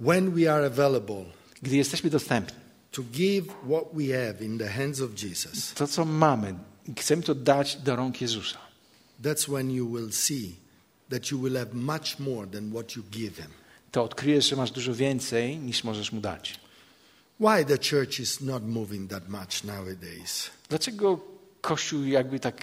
When 0.00 0.30
we 0.30 0.54
are 0.54 0.66
available 0.66 1.24
Gdy 1.62 1.76
jesteśmy 1.76 2.10
dostępni, 2.10 2.56
to 2.92 3.02
give 3.02 3.46
what 3.46 3.84
we 3.92 4.04
have 4.04 4.44
in 4.44 4.58
the 4.58 4.68
hands 4.68 5.00
of 5.00 5.22
Jesus, 5.22 5.74
to 5.74 5.86
co 5.86 6.04
mamy, 6.04 6.54
chcemy 6.98 7.22
to 7.22 7.34
dać 7.34 7.76
do 7.76 7.96
rąk 7.96 8.20
Jezusa, 8.20 8.58
that's 9.22 9.48
when 9.48 9.70
you 9.70 9.86
will 9.86 10.12
see 10.12 10.56
that 11.10 11.30
you 11.30 11.40
will 11.40 11.56
have 11.56 11.74
much 11.74 12.18
more 12.18 12.46
than 12.46 12.70
what 12.70 12.96
you 12.96 13.02
give 13.10 13.36
him. 13.36 13.50
to 13.90 14.04
odkryjesz, 14.04 14.48
że 14.48 14.56
masz 14.56 14.70
dużo 14.70 14.94
więcej 14.94 15.58
niż 15.58 15.84
możesz 15.84 16.12
mu 16.12 16.20
dać. 16.20 16.60
Why 17.40 17.64
the 17.64 17.78
church 17.90 18.20
is 18.20 18.40
not 18.40 18.62
moving 18.66 19.10
that 19.10 19.28
much 19.28 19.64
nowadays? 19.64 20.50
Dlaczego 20.68 21.20
Kościół 21.66 22.04
jakby 22.04 22.40
tak 22.40 22.54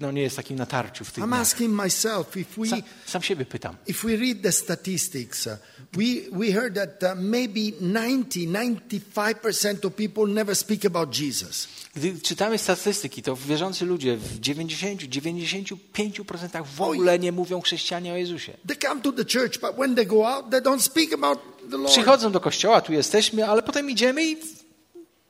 no, 0.00 0.12
nie 0.12 0.22
jest 0.22 0.36
takim 0.36 0.58
natarciu 0.58 1.04
w 1.04 1.12
tych 1.12 1.24
I'm 1.24 1.34
asking 1.34 1.74
myself 1.74 2.36
if 2.36 2.60
we 2.60 2.68
Sam, 2.68 2.82
sam 3.06 3.22
siebie 3.22 3.44
pytam. 3.44 3.76
if 3.86 4.06
we 4.06 4.16
read 4.16 4.42
the 4.42 4.52
statistics, 4.52 5.46
uh, 5.46 5.52
we, 5.92 6.04
we 6.32 6.52
heard 6.52 6.74
that 6.74 7.02
uh, 7.02 7.14
maybe 7.22 7.60
90, 7.80 8.34
95% 8.34 9.84
of 9.84 9.94
people 9.94 10.26
never 10.26 10.56
speak 10.56 10.84
about 10.84 11.20
Jesus. 11.20 11.68
Gdy 11.96 12.20
czytamy 12.20 12.58
statystyki, 12.58 13.22
to 13.22 13.36
wierzący 13.36 13.86
ludzie 13.86 14.16
w 14.16 14.40
90-95% 14.40 16.64
w 16.76 16.80
ogóle 16.80 17.18
nie 17.18 17.32
mówią 17.32 17.60
chrześcijanie 17.60 18.12
o 18.12 18.16
Jezusie. 18.16 18.56
They 18.66 18.76
come 18.76 19.00
to 19.00 19.12
the 19.12 19.24
church, 19.24 19.60
but 19.60 19.76
when 19.76 19.94
they 19.94 20.06
go 20.06 20.28
out, 20.28 20.50
they 20.50 20.60
don't 20.60 20.80
speak 20.80 21.12
about 21.12 21.38
the 21.70 21.76
Lord. 21.76 21.92
Przychodzą 21.92 22.32
do 22.32 22.40
kościoła, 22.40 22.80
tu 22.80 22.92
jesteśmy, 22.92 23.46
ale 23.46 23.62
potem 23.62 23.90
idziemy 23.90 24.26
i 24.26 24.36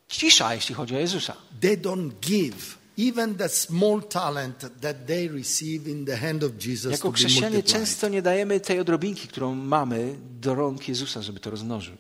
cisza, 0.09 0.55
jeśli 0.55 0.75
chodzi 0.75 0.97
o 0.97 0.99
Jezusa. 0.99 1.37
They 1.61 1.77
don't 1.77 2.11
give 2.21 2.80
even 2.99 3.35
the 3.35 3.49
small 3.49 4.03
talent 4.03 4.81
that 4.81 5.07
they 5.07 5.29
receive 5.29 5.91
in 5.91 6.05
the 6.05 6.17
hand 6.17 6.45
of 6.45 6.53
Jesus 6.67 6.93
Jako 6.93 7.13
chrześcijanie 7.13 7.63
często 7.63 8.09
nie 8.09 8.23
dajemy 8.23 8.61
tej 8.61 8.81
odrobinki, 8.81 9.29
którą 9.29 9.55
mamy, 9.55 10.17
do 10.41 10.55
rąk 10.55 10.89
Jezusa, 10.89 11.23
żeby 11.23 11.41
to 11.41 11.51
rozmnożył. 11.51 11.97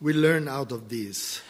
We 0.00 0.12
learn 0.12 0.48
out 0.48 0.72
of 0.72 0.80
this 0.88 1.40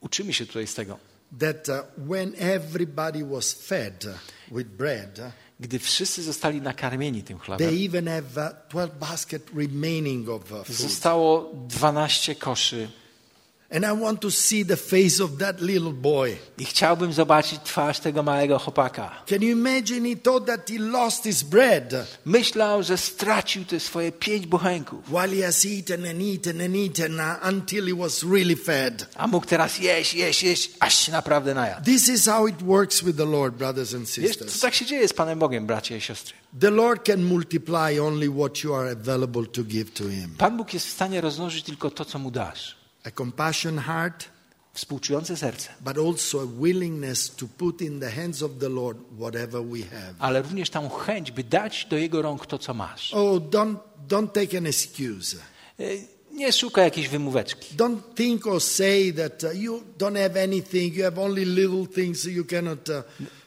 Uczymy 0.00 0.32
się 0.32 0.46
tutaj 0.46 0.66
z 0.66 0.74
tego. 0.74 0.98
that 1.38 1.68
uh, 1.68 1.74
when 2.08 2.32
everybody 2.38 3.24
was 3.24 3.52
fed 3.52 4.06
with 4.52 4.68
bread, 4.68 5.20
Gdy 5.60 5.78
wszyscy 5.78 6.22
zostali 6.22 6.60
nakarmieni 6.60 7.22
tym 7.22 7.38
they 7.38 7.46
chlebem, 7.46 7.74
even 7.84 8.06
have 8.06 8.50
uh, 8.50 8.68
12 8.68 8.98
basket 9.00 9.42
remaining 9.56 10.28
of 10.28 10.52
uh, 10.52 10.66
food. 10.66 10.76
zostało 10.76 11.52
12 11.68 12.34
koszy 12.34 12.88
I 13.70 13.92
want 14.00 14.20
to 14.20 14.30
see 14.30 14.64
the 14.64 14.76
face 14.76 15.20
of 15.24 15.30
that 15.38 15.60
little 15.60 15.92
boy. 15.92 16.36
I 16.58 16.64
chciałbym 16.64 17.12
zobaczyć 17.12 17.60
twarz 17.64 18.00
tego 18.00 18.22
małego 18.22 18.58
chłopaka. 18.58 19.22
Can 19.26 19.42
you 19.42 19.48
imagine? 19.48 20.08
He 20.08 20.16
thought 20.16 20.46
that 20.46 20.70
he 20.70 20.78
lost 20.78 21.24
his 21.24 21.42
bread 21.42 21.94
Myślał, 22.24 22.82
że 22.82 22.98
stracił 22.98 23.64
te 23.64 23.80
swoje 23.80 24.12
pięć 24.12 24.46
bochenków, 24.46 25.08
while 25.08 25.36
he 25.36 25.42
has 25.46 25.66
eaten 25.66 26.06
and 26.06 26.22
eaten 26.22 26.60
and 26.60 26.76
eaten 26.76 27.20
uh, 27.20 27.48
until 27.48 27.86
he 27.86 27.94
was 27.94 28.22
really 28.22 28.56
fed. 28.56 29.06
a 29.14 29.26
mógł 29.26 29.46
teraz 29.46 29.78
jeść, 29.78 30.14
jeść, 30.14 30.42
jeść, 30.42 30.70
aż 30.80 30.94
się 30.98 31.12
naprawdę 31.12 31.54
najadł. 31.54 31.84
This 31.84 32.08
is 32.08 32.24
how 32.26 32.46
it 32.48 32.62
works 32.62 33.04
with 33.04 33.16
the 33.18 33.26
Lord, 33.26 33.54
brothers 33.54 33.94
and 33.94 34.04
Wiesz, 34.10 34.14
to 34.14 34.44
sisters. 34.44 34.60
tak 34.60 34.74
się 34.74 34.86
dzieje 34.86 35.08
z 35.08 35.12
Panem 35.12 35.38
Bogiem, 35.38 35.66
bracia 35.66 35.96
i 35.96 36.00
siostry. 36.00 36.34
The 36.60 36.70
Lord 36.70 37.06
can 37.06 37.24
multiply 37.24 38.00
only 38.00 38.30
what 38.30 38.64
you 38.64 38.74
are 38.74 38.90
available 38.90 39.46
to 39.46 39.62
give 39.64 39.90
to 39.90 40.04
Him. 40.04 40.34
Pan 40.38 40.56
Bóg 40.56 40.74
jest 40.74 40.86
w 40.86 40.90
stanie 40.90 41.20
rozmnożyć 41.20 41.64
tylko 41.64 41.90
to, 41.90 42.04
co 42.04 42.18
mu 42.18 42.30
dasz. 42.30 42.78
A 43.04 43.10
compassion 43.10 43.78
heart, 43.78 44.24
Współczujące 44.74 45.36
serce, 45.36 45.68
but 45.80 45.98
also 45.98 46.40
a 46.40 46.46
willingness 46.46 47.30
to 47.30 47.46
put 47.48 47.80
in 47.82 48.00
the 48.00 48.10
hands 48.10 48.42
of 48.42 48.50
the 48.60 48.68
Lord 48.68 48.98
whatever 49.18 49.62
we 49.64 49.78
have. 49.78 50.14
ale 50.18 50.42
również 50.42 50.70
tą 50.70 50.88
chęć, 50.88 51.32
by 51.32 51.44
dać 51.44 51.86
do 51.90 51.96
Jego 51.96 52.22
rąk 52.22 52.46
to, 52.46 52.58
co 52.58 52.74
masz. 52.74 53.14
Oh, 53.14 53.40
don't, 53.50 53.76
don't 54.08 54.28
take 54.32 54.58
an 54.58 54.66
excuse. 54.66 55.36
Y, 55.80 56.06
Nie 56.32 56.52
szukaj 56.52 56.84
jakiejś 56.84 57.08
wymóweczki. 57.08 57.76
Don't 57.76 57.98
think 58.14 58.46
or 58.46 58.60
say 58.62 59.12
that 59.12 59.44
uh, 59.44 59.54
you 59.54 59.82
don't 59.98 60.18
have 60.22 60.42
anything, 60.42 60.94
you 60.96 61.04
have 61.04 61.22
only 61.22 61.44
little 61.44 61.86
things, 61.94 62.24
you 62.24 62.44
cannot, 62.44 62.88
uh, 62.88 62.94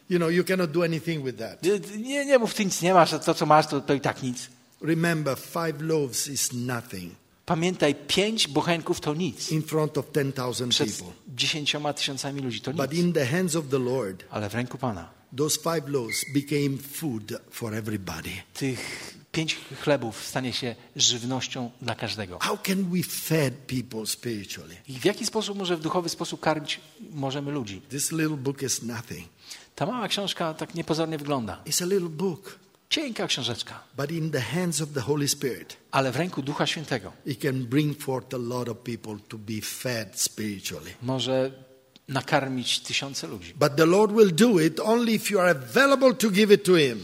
you 0.10 0.18
know, 0.20 0.30
you 0.30 0.44
cannot 0.44 0.72
do 0.72 0.84
anything 0.84 1.26
with 1.26 1.38
that. 1.38 1.66
Y, 1.66 1.98
Nie, 1.98 2.26
nie 2.26 2.40
mów, 2.40 2.54
ty 2.54 2.66
nic 2.66 2.82
nie 2.82 2.94
masz, 2.94 3.12
to, 3.26 3.34
co 3.34 3.46
masz, 3.46 3.68
to, 3.68 3.82
to 3.82 3.94
i 3.94 4.02
tak 4.02 4.24
nic. 4.24 4.48
Remember, 4.82 5.38
five 5.38 5.82
loaves 5.82 6.28
is 6.28 6.54
nothing 6.54 7.14
Pamiętaj, 7.56 7.96
pięć 8.08 8.48
bochenków 8.48 9.00
to 9.00 9.14
nic. 9.14 9.52
in 9.52 9.62
front 9.62 9.98
of 9.98 10.06
10,000 10.14 10.70
Przed 10.70 10.92
people. 10.98 11.14
dziesięcioma 11.36 11.94
tysiącami 11.94 12.42
ludzi 12.42 12.62
to 12.62 12.74
But 12.74 12.92
nic. 12.92 13.00
in 13.02 13.14
the 13.14 13.26
hands 13.26 13.56
of 13.56 13.66
the 13.70 13.80
Lord, 13.80 14.24
Ale 14.30 14.50
w 14.50 14.54
ręku 14.54 14.78
Pana 14.78 15.10
those 15.38 15.60
five 15.60 15.88
loaves 15.90 16.26
became 16.34 16.78
food 16.78 17.34
for 17.52 17.76
everybody. 17.76 18.30
tych 18.54 19.14
pięć 19.32 19.58
chlebów 19.82 20.26
stanie 20.26 20.54
się 20.54 20.76
żywnością 20.96 21.72
dla 21.82 21.96
każdego. 21.96 22.40
How 22.42 22.58
can 22.58 22.84
we 22.90 23.04
feed 23.04 23.54
people 23.54 24.06
spiritually? 24.06 24.76
I 24.88 25.00
w 25.00 25.06
jaki 25.06 25.26
sposób 25.26 25.58
może 25.58 25.78
w 25.78 25.82
duchowy 25.82 26.10
sposób 26.10 26.40
karmić 26.40 26.80
możemy 27.12 27.52
ludzi? 27.52 27.82
This 27.90 28.12
little 28.12 28.38
book 28.38 28.62
is 28.62 28.82
nothing. 28.82 29.28
Ta 29.76 29.86
mała 29.86 30.08
książka 30.08 30.54
tak 30.54 30.76
niepozornie 30.76 31.18
wygląda. 31.18 31.62
It's 31.66 31.84
a 31.84 31.88
little 31.88 32.10
book, 32.10 32.60
Cienka 32.92 33.28
książeczka, 33.28 33.84
but 33.98 34.12
in 34.12 34.32
the 34.32 34.42
hands 34.42 34.82
of 34.82 34.90
the 34.94 35.02
Holy 35.02 35.28
Spirit, 35.28 35.78
ale 35.92 36.12
w 36.12 36.16
ręku 36.16 36.42
Ducha 36.42 36.68
Świętego 36.68 37.12
it 37.26 37.42
can 37.42 37.66
bring 37.66 38.02
forth 38.02 38.34
a 38.34 38.38
lot 38.38 38.70
of 38.70 38.78
people 38.78 39.16
to 39.28 39.38
be 39.38 39.62
fed 39.62 40.20
spiritually. 40.20 40.92
może 41.02 41.52
nakarmić 42.08 42.80
tysiące 42.80 43.28
ludzi. 43.28 43.54
But 43.60 43.76
the 43.76 43.86
Lord 43.86 44.12
will 44.16 44.36
do 44.36 44.60
it 44.60 44.80
only 44.80 45.14
if 45.14 45.34
you 45.34 45.40
are 45.40 45.52
available 45.52 46.14
to 46.14 46.30
give 46.30 46.54
it 46.54 46.64
to 46.64 46.76
Him. 46.76 47.04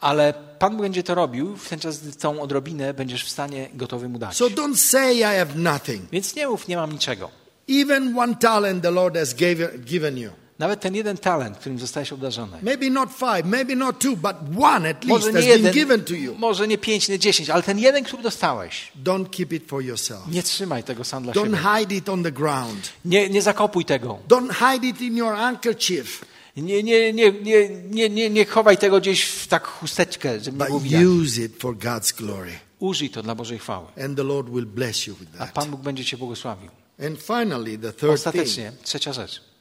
Ale 0.00 0.34
Pan 0.58 0.76
będzie 0.76 1.02
to 1.02 1.14
robił 1.14 1.56
w 1.56 1.68
ten 1.68 1.80
czas, 1.80 1.98
gdy 2.02 2.12
tą 2.12 2.42
odrobinę 2.42 2.94
będziesz 2.94 3.24
w 3.24 3.30
stanie 3.30 3.70
gotowy 3.74 4.08
mu 4.08 4.18
dać. 4.18 4.36
So 4.36 4.46
don't 4.46 4.76
say, 4.76 5.14
I 5.14 5.22
have 5.22 5.54
nothing. 5.54 6.10
Więc 6.10 6.34
nie 6.34 6.48
mów, 6.48 6.68
nie 6.68 6.76
mam 6.76 6.92
niczego. 6.92 7.30
Even 7.68 8.18
one 8.18 8.34
talent 8.34 8.82
the 8.82 8.90
Lord 8.90 9.16
has 9.16 9.34
gave, 9.34 9.78
given 9.84 10.18
you. 10.18 10.30
Nawet 10.62 10.80
ten 10.80 10.94
jeden 10.94 11.16
talent, 11.18 11.58
którym 11.58 11.78
zostałeś 11.78 12.12
obdarzony. 12.12 12.58
Maybe 12.62 12.90
not 12.90 13.08
five, 13.12 13.44
maybe 13.44 13.76
not 13.76 13.98
two, 13.98 14.16
but 14.16 14.36
one 14.62 14.88
at 14.90 15.04
least 15.04 15.24
has 15.24 15.34
nie 15.34 15.40
been 15.40 15.48
jeden, 15.48 15.72
given 15.72 16.04
to 16.04 16.14
you. 16.14 16.34
może 16.38 16.68
nie 16.68 16.78
pięć, 16.78 17.08
nie 17.08 17.18
dziesięć, 17.18 17.50
ale 17.50 17.62
ten 17.62 17.78
jeden, 17.78 18.04
który 18.04 18.22
dostałeś, 18.22 18.92
Don't 19.04 19.30
keep 19.30 19.52
it 19.52 19.64
for 19.68 19.82
yourself. 19.82 20.26
nie 20.28 20.42
trzymaj 20.42 20.84
tego 20.84 21.04
sam 21.04 21.22
dla 21.22 21.32
Don't 21.32 21.44
siebie. 21.44 21.78
hide 21.80 21.94
it 21.94 22.08
on 22.08 22.22
the 22.22 22.32
ground. 22.32 22.92
Nie, 23.04 23.30
nie 23.30 23.42
zakopuj 23.42 23.84
tego. 23.84 24.18
Don't 24.28 24.52
hide 24.72 24.86
it 24.88 25.00
in 25.00 25.16
your 25.16 25.34
handkerchief, 25.36 26.24
Nie, 26.56 26.82
nie, 26.82 27.12
nie, 27.12 27.32
nie, 27.32 27.68
nie, 27.90 28.08
nie, 28.08 28.30
nie 28.30 28.44
chowaj 28.46 28.78
tego 28.78 29.00
gdzieś 29.00 29.24
w 29.24 29.46
tak 29.48 29.66
chusteczkę, 29.66 30.40
żeby 30.40 30.50
nie 30.52 30.58
but 30.58 30.66
było 30.66 30.80
widać. 30.80 31.04
use 31.04 31.40
it 31.40 31.52
for 31.58 31.74
God's 31.76 32.16
glory. 32.16 32.52
Użyj 32.78 33.10
to 33.10 33.22
dla 33.22 33.34
Bożej 33.34 33.58
chwały. 33.58 33.86
And 34.04 34.16
the 34.16 34.24
Lord 34.24 34.50
will 34.50 34.66
bless 34.66 35.06
you 35.06 35.14
with 35.14 35.30
A 35.34 35.38
that. 35.38 35.52
Pan 35.54 35.70
Bóg 35.70 35.80
będzie 35.80 36.04
Cię 36.04 36.16
błogosławił. 36.16 36.70
And 37.06 37.22
finally, 37.22 37.78
the 37.78 37.88
third 37.92 38.00
thing 38.00 38.12
Ostatecznie, 38.12 38.72
trzecia 38.84 39.12
rzecz. 39.12 39.51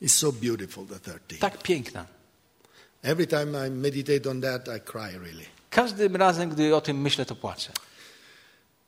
Is 0.00 0.14
so 0.14 0.32
beautiful, 0.32 0.84
the 0.84 0.98
third 0.98 1.28
thing. 1.28 1.40
Tak 1.40 1.62
piękna. 1.62 2.06
Every 3.02 3.26
time 3.26 3.66
I 3.66 3.70
meditate 3.70 4.30
on 4.30 4.40
that, 4.40 4.68
I 4.68 4.80
cry 4.80 5.18
really. 5.18 5.46
Każdym 5.70 6.16
razem, 6.16 6.50
gdy 6.50 6.76
o 6.76 6.80
tym 6.80 7.00
myślę, 7.00 7.24
to 7.24 7.36
płaczę. 7.36 7.72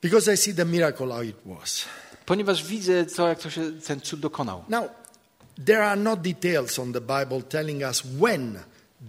Because 0.01 0.33
I 0.33 0.37
see 0.37 0.53
the 0.53 0.65
miracle 0.65 1.07
how 1.07 1.23
it 1.23 1.35
was. 1.45 1.85
Ponieważ 2.25 2.63
widzę 2.63 3.05
to, 3.05 3.27
jak 3.27 3.39
to 3.39 3.49
się 3.49 3.71
ten 3.71 4.01
cud 4.01 4.19
dokonał. 4.19 4.63
Now, 4.69 4.83
there 5.65 5.83
are 5.83 6.01
no 6.01 6.15
details 6.15 6.79
on 6.79 6.93
the 6.93 7.01
Bible 7.01 7.41
telling 7.49 7.83
us 7.83 8.01
when 8.01 8.59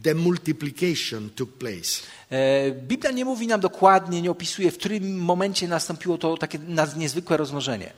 the 0.03 0.15
multiplication 0.15 1.31
took 1.31 1.59
place. 1.59 2.03
E, 2.31 2.71
Biblia 2.71 3.11
nie 3.11 3.25
mówi 3.25 3.47
nam 3.47 3.61
dokładnie, 3.61 4.23
nie 4.23 4.31
opisuje, 4.31 4.71
w 4.71 4.79
którym 4.79 5.19
momencie 5.19 5.69
nastąpiło 5.69 6.19
to 6.19 6.37
takie 6.37 6.59
niezwykłe 6.97 7.37
rozmnożenie. 7.37 7.93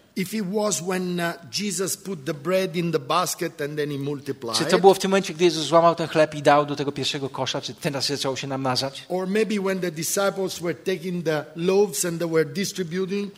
Czy 4.55 4.65
to 4.65 4.79
było 4.79 4.95
w 4.95 4.99
tym 4.99 5.11
momencie, 5.11 5.35
gdy 5.35 5.45
Jezus 5.45 5.65
złamał 5.67 5.95
ten 5.95 6.09
chleb 6.09 6.35
i 6.35 6.43
dał 6.43 6.67
do 6.67 6.77
tego 6.77 6.93
pierwszego 6.93 7.29
kosza, 7.29 7.61
czy 7.61 7.75
teraz 7.75 8.07
zaczęło 8.07 8.37
się 8.37 8.47
namnażać? 8.47 9.07
or 9.09 9.29
maybe 9.29 9.61
when 9.61 9.81
the 9.81 9.91
disciples 9.91 10.59
were 10.59 10.75
taking 10.75 11.25
the 11.25 11.45
loaves 11.57 12.05
and 12.05 12.19
they 12.19 12.29
were 12.29 12.45
distributing, 12.45 13.33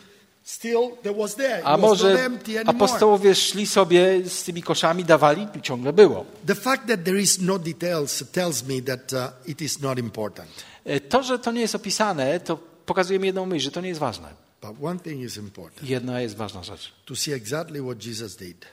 A 1.65 1.77
może 1.77 2.31
apostołowie 2.67 3.35
szli 3.35 3.67
sobie 3.67 4.29
z 4.29 4.45
tymi 4.45 4.63
koszami, 4.63 5.05
dawali, 5.05 5.47
i 5.59 5.63
ciągle 5.63 5.93
było. 5.93 6.27
The 6.47 6.55
fact 6.55 6.89
that 6.89 7.05
there 7.05 7.21
is 7.21 7.41
no 7.41 7.59
details 7.59 8.25
tells 8.33 8.65
me 8.65 8.83
that 8.83 9.13
uh, 9.13 9.49
it 9.49 9.63
is 9.63 9.81
not 9.81 9.99
important. 9.99 10.51
E, 10.85 11.01
To, 11.01 11.23
że 11.23 11.39
to 11.39 11.53
nie 11.53 11.61
jest 11.61 11.75
opisane, 11.75 12.41
to 12.41 12.59
pokazuje 12.87 13.19
mi 13.19 13.27
jedną 13.27 13.47
myśl, 13.47 13.65
że 13.65 13.71
to 13.71 13.81
nie 13.81 13.89
jest 13.89 14.01
ważne. 14.01 14.29
But 14.63 14.85
one 14.85 15.01
thing 15.01 15.23
is 15.23 15.37
important 15.37 15.89
Jedna 15.89 16.21
jest 16.21 16.37
ważna 16.37 16.63
rzecz. 16.63 16.93
to 17.05 17.17
see 17.17 17.33
exactly 17.33 17.83
what 17.83 18.07
Jesus 18.07 18.37
did. 18.37 18.67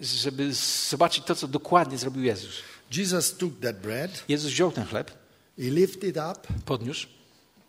Żeby 0.00 0.54
zobaczyć 0.90 1.24
to, 1.24 1.34
co 1.34 1.48
dokładnie 1.48 1.98
zrobił 1.98 2.22
Jezus. 2.24 2.54
Jesus 2.92 3.36
took 3.36 3.52
that 3.60 3.80
bread, 3.80 4.24
Jezus 4.28 4.50
wziął 4.52 4.72
ten 4.72 4.84
chleb, 4.86 5.10
he 5.58 5.64
lifted 5.64 6.16
up, 6.16 6.40
podniósł, 6.64 7.06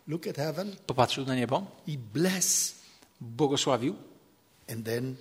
look 0.07 0.27
at 0.27 0.35
heaven, 0.35 0.75
popatrzył 0.87 1.25
na 1.25 1.35
niebo, 1.35 1.65
he 1.85 1.93
blessed, 2.13 2.78
błogosławił 3.21 3.95
and 4.69 4.85
then 4.85 5.15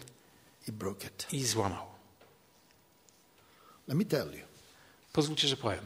he 0.66 0.72
broke 0.72 1.06
it. 1.06 1.26
i 1.32 1.44
złamał. 1.44 1.86
Let 3.88 3.96
me 3.98 4.04
tell 4.04 4.32
you, 4.32 4.44
Pozwólcie, 5.12 5.48
że 5.48 5.56
powiem. 5.56 5.84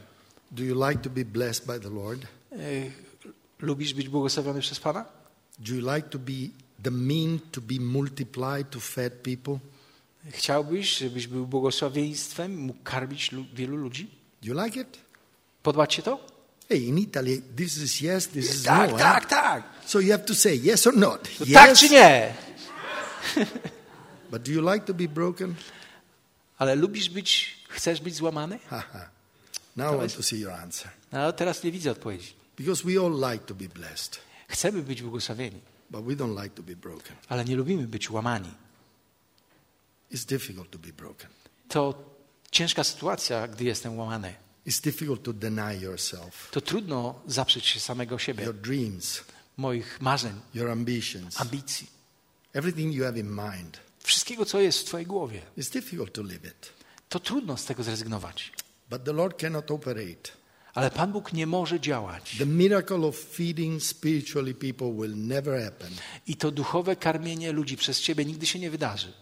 do 0.51 0.63
you 0.63 0.87
like 0.89 1.01
to 1.01 1.09
be 1.09 1.25
blessed 1.25 1.65
by 1.67 1.79
the 1.79 1.89
Lord? 1.89 2.21
E, 2.51 2.57
Lubisz 3.59 3.93
być 3.93 4.09
błogosławiony 4.09 4.61
przez 4.61 4.79
Pana? 4.79 5.05
Do 5.59 5.73
you 5.73 5.93
like 5.95 6.09
to 6.09 6.19
be 6.19 6.31
the 6.83 6.91
mean 6.91 7.39
to 7.51 7.61
be 7.61 7.75
multiplied 7.79 8.69
to 8.69 8.79
fed 8.79 9.13
people? 9.13 9.59
Chciałbyś, 10.31 10.97
żebyś 10.97 11.27
był 11.27 11.47
błogosławieństwem, 11.47 12.57
mógł 12.57 12.79
karmić 12.83 13.31
lu- 13.31 13.45
wielu 13.53 13.77
ludzi? 13.77 14.09
Do 14.41 14.47
you 14.53 14.63
like 14.63 14.79
it? 14.81 14.97
Podoba 15.63 15.87
ci 15.87 16.03
to? 16.03 16.32
Hey, 16.69 16.87
in 16.87 16.97
Italy, 16.97 17.41
this 17.55 17.77
is 17.77 18.01
yes, 18.01 18.27
this 18.27 18.55
is 18.55 18.63
Tak, 18.63 18.91
no. 18.91 18.97
tak, 18.97 19.23
eh? 19.23 19.29
tak. 19.29 19.63
So 19.85 19.99
you 19.99 20.11
have 20.11 20.23
to 20.25 20.35
say 20.35 20.55
yes 20.55 20.87
or 20.87 20.95
not. 20.97 21.23
To 21.37 21.43
yes, 21.45 21.53
Tak 21.53 21.77
czy 21.77 21.89
nie? 21.89 22.33
but 24.31 24.43
do 24.43 24.51
you 24.51 24.61
like 24.73 24.85
to 24.85 24.93
be 24.93 25.07
broken? 25.07 25.55
Ale 26.57 26.75
lubisz 26.75 27.09
być, 27.09 27.57
chcesz 27.69 28.01
być 28.01 28.15
złamany? 28.15 28.59
Haha. 28.69 29.09
Now 29.75 29.93
I 29.93 29.97
want 29.97 30.15
to 30.15 30.23
see 30.23 30.39
your 30.39 30.51
answer. 30.53 30.89
No, 31.11 31.33
teraz 31.33 31.63
nie 31.63 31.71
widzę 31.71 31.91
odpowiedzi. 31.91 32.33
Because 32.57 32.83
we 32.83 32.99
all 32.99 33.31
like 33.31 33.45
to 33.45 33.55
be 33.55 33.67
blessed, 33.69 34.19
Chcemy 34.47 34.81
być 34.81 35.01
błogosławieni, 35.01 35.59
but 35.89 36.05
we 36.05 36.13
don't 36.15 36.43
like 36.43 36.55
to 36.55 36.63
be 36.63 36.75
broken. 36.75 37.15
ale 37.29 37.45
nie 37.45 37.55
lubimy 37.55 37.87
być 37.87 38.09
łamani. 38.09 38.51
It's 40.11 40.25
difficult 40.25 40.71
to 40.71 40.77
be 40.79 40.93
broken. 40.93 41.29
To 41.69 42.03
ciężka 42.51 42.83
sytuacja, 42.83 43.47
gdy 43.47 43.63
jestem 43.63 43.97
łamany. 43.99 44.33
It's 44.67 44.81
difficult 44.83 45.23
to 45.23 45.33
deny 45.33 45.73
yourself, 45.81 46.51
To 46.51 46.61
trudno 46.61 47.21
zaprzeć 47.27 47.65
się 47.65 47.79
samego 47.79 48.19
siebie, 48.19 48.43
your 48.43 48.55
dreams, 48.55 49.21
moich 49.57 50.01
marzeń, 50.01 50.33
your 50.53 50.69
ambitions, 50.71 51.41
ambicji, 51.41 51.87
everything 52.53 52.95
you 52.95 53.03
have 53.03 53.19
in 53.19 53.29
mind. 53.29 53.79
wszystkiego, 54.03 54.45
co 54.45 54.59
jest 54.61 54.79
w 54.79 54.83
Twojej 54.83 55.07
głowie. 55.07 55.41
It's 55.57 55.71
difficult 55.73 56.13
to 56.13 56.21
live 56.21 56.45
it. 56.45 56.73
To 57.09 57.19
trudno 57.19 57.57
z 57.57 57.65
tego 57.65 57.83
zrezygnować. 57.83 58.51
But 58.89 59.03
the 59.03 59.13
Lord 59.13 59.41
cannot 59.41 59.71
operate. 59.71 60.29
Ale 60.73 60.91
Pan 60.91 61.11
Bóg 61.11 61.33
nie 61.33 61.47
może 61.47 61.79
działać. 61.79 62.35
The 62.37 62.45
miracle 62.45 62.97
of 63.07 63.17
feeding 63.17 63.83
spiritually 63.83 64.53
people 64.55 64.93
will 64.93 65.17
never 65.17 65.63
happen 65.63 65.89
I 66.27 66.35
to 66.35 66.51
duchowe 66.51 66.95
karmienie 66.95 67.51
ludzi 67.51 67.77
przez 67.77 67.99
Ciebie 68.01 68.25
nigdy 68.25 68.45
się 68.45 68.59
nie 68.59 68.69
wydarzy. 68.71 69.13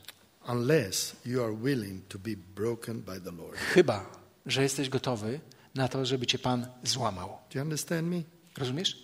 unless 0.49 1.15
you 1.25 1.43
are 1.43 1.55
willing 1.55 2.07
to 2.07 2.19
be 2.19 2.31
broken 2.55 3.01
by 3.01 3.21
the 3.21 3.31
Lord. 3.31 3.57
Chyba, 3.57 4.20
że 4.45 4.63
jesteś 4.63 4.89
gotowy 4.89 5.39
na 5.75 5.87
to, 5.87 6.05
żeby 6.05 6.27
Cię 6.27 6.39
Pan 6.39 6.67
złamał. 6.83 7.37
Rozumiesz? 8.57 8.97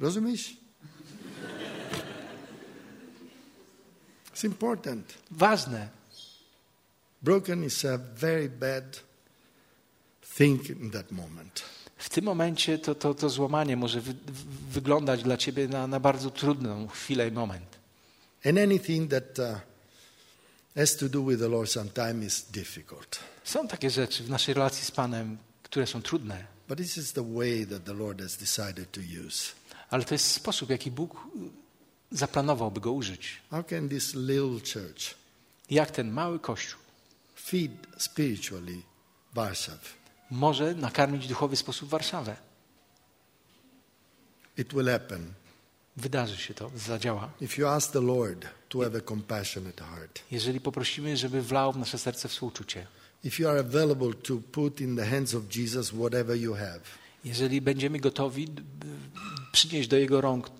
Rozumiesz? 0.00 0.56
It's 4.34 4.44
important. 4.44 5.14
ważne. 5.30 5.88
Broken 7.22 7.64
is 7.64 7.84
a 7.84 7.98
very 7.98 8.48
bad 8.48 9.00
thing 10.36 10.70
in 10.70 10.90
that 10.90 11.12
moment. 11.12 11.62
W 11.96 12.08
tym 12.08 12.24
momencie 12.24 12.78
to, 12.78 12.94
to, 12.94 13.14
to 13.14 13.30
złamanie 13.30 13.76
może 13.76 14.00
wy, 14.00 14.14
wyglądać 14.70 15.22
dla 15.22 15.36
ciebie 15.36 15.68
na, 15.68 15.86
na 15.86 16.00
bardzo 16.00 16.30
trudną 16.30 16.88
chwilę 16.88 17.28
i 17.28 17.32
moment. 17.32 17.78
And 18.44 18.58
anything 18.58 19.10
that 19.10 19.38
uh, 19.38 19.60
has 20.74 20.96
to 20.96 21.08
do 21.08 21.22
with 21.22 21.40
the 21.40 21.48
Lord 21.48 21.70
sometimes 21.70 22.24
is 22.24 22.50
difficult. 22.50 23.31
Są 23.44 23.68
takie 23.68 23.90
rzeczy 23.90 24.24
w 24.24 24.30
naszej 24.30 24.54
relacji 24.54 24.84
z 24.84 24.90
Panem, 24.90 25.38
które 25.62 25.86
są 25.86 26.02
trudne, 26.02 26.44
But 26.68 26.78
this 26.78 26.96
is 26.96 27.12
the 27.12 27.34
way 27.34 27.66
that 27.66 27.84
the 27.84 27.92
Lord 27.94 28.20
has 28.22 28.36
decided 28.36 28.90
to 28.92 29.00
use. 29.26 29.52
ale 29.90 30.04
to 30.04 30.14
jest 30.14 30.26
sposób, 30.32 30.70
jaki 30.70 30.90
Bóg 30.90 31.14
y, 32.12 32.16
zaplanował, 32.16 32.70
by 32.70 32.80
go 32.80 32.92
użyć. 32.92 33.40
How 33.50 33.64
can 33.64 33.88
this 33.88 34.14
little 34.14 34.60
church 34.72 35.14
Jak 35.70 35.90
ten 35.90 36.10
mały 36.10 36.38
kościół 36.40 36.80
feed 37.36 37.70
spiritually 37.98 38.82
Warsaw? 39.34 39.94
może 40.30 40.74
nakarmić 40.74 41.26
duchowy 41.28 41.56
sposób 41.56 41.88
Warszawę? 41.88 42.36
It 44.58 44.74
will 44.74 44.86
happen 44.86 45.32
Wydarzy 45.96 46.36
się 46.36 46.54
to, 46.54 46.70
zadziała. 46.76 47.30
if 47.40 47.60
you 47.60 47.68
ask 47.68 47.92
the 47.92 48.00
Lord 48.00 48.46
to 48.68 48.78
have 48.80 48.98
a 48.98 49.00
compassionate 49.00 49.84
heart. 49.84 50.20
Jeżeli 50.30 50.60
poprosimy, 50.60 51.16
żeby 51.16 51.42
wlał 51.42 51.72
w 51.72 51.76
nasze 51.76 51.98
serce 51.98 52.28
współczucie. 52.28 52.86
If 53.24 53.42
you 53.42 53.48
are 53.48 53.60
available 53.60 54.14
to 54.14 54.40
put 54.52 54.80
in 54.80 54.96
the 54.96 55.06
hands 55.06 55.34
of 55.34 55.42
Jesus 55.56 55.92
whatever 55.92 56.36
you 56.36 56.54
have. 56.54 56.80
Jeżeli 57.24 57.60
będziemy 57.60 57.98
gotowi 58.00 58.48
przynieść 59.52 59.88
do 59.88 59.96
Jego 59.96 60.20
rąk 60.20 60.50